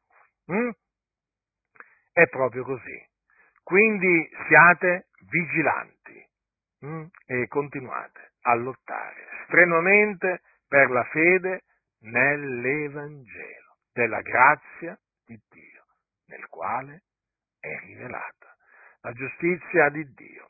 [0.53, 0.68] Mm?
[2.12, 3.09] È proprio così.
[3.62, 6.28] Quindi siate vigilanti
[6.85, 7.05] mm?
[7.26, 11.62] e continuate a lottare strenuamente per la fede
[12.01, 15.85] nell'Evangelo della grazia di Dio,
[16.26, 17.03] nel quale
[17.61, 18.57] è rivelata
[19.03, 20.47] la giustizia di Dio,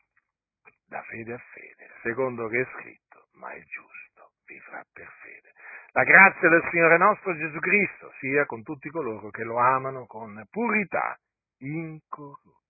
[0.86, 5.52] da fede a fede, secondo che è scritto, ma il giusto vivrà per fede.
[5.92, 10.46] La grazia del Signore nostro Gesù Cristo sia con tutti coloro che lo amano con
[10.50, 11.18] purità
[11.58, 12.62] incorruttibile.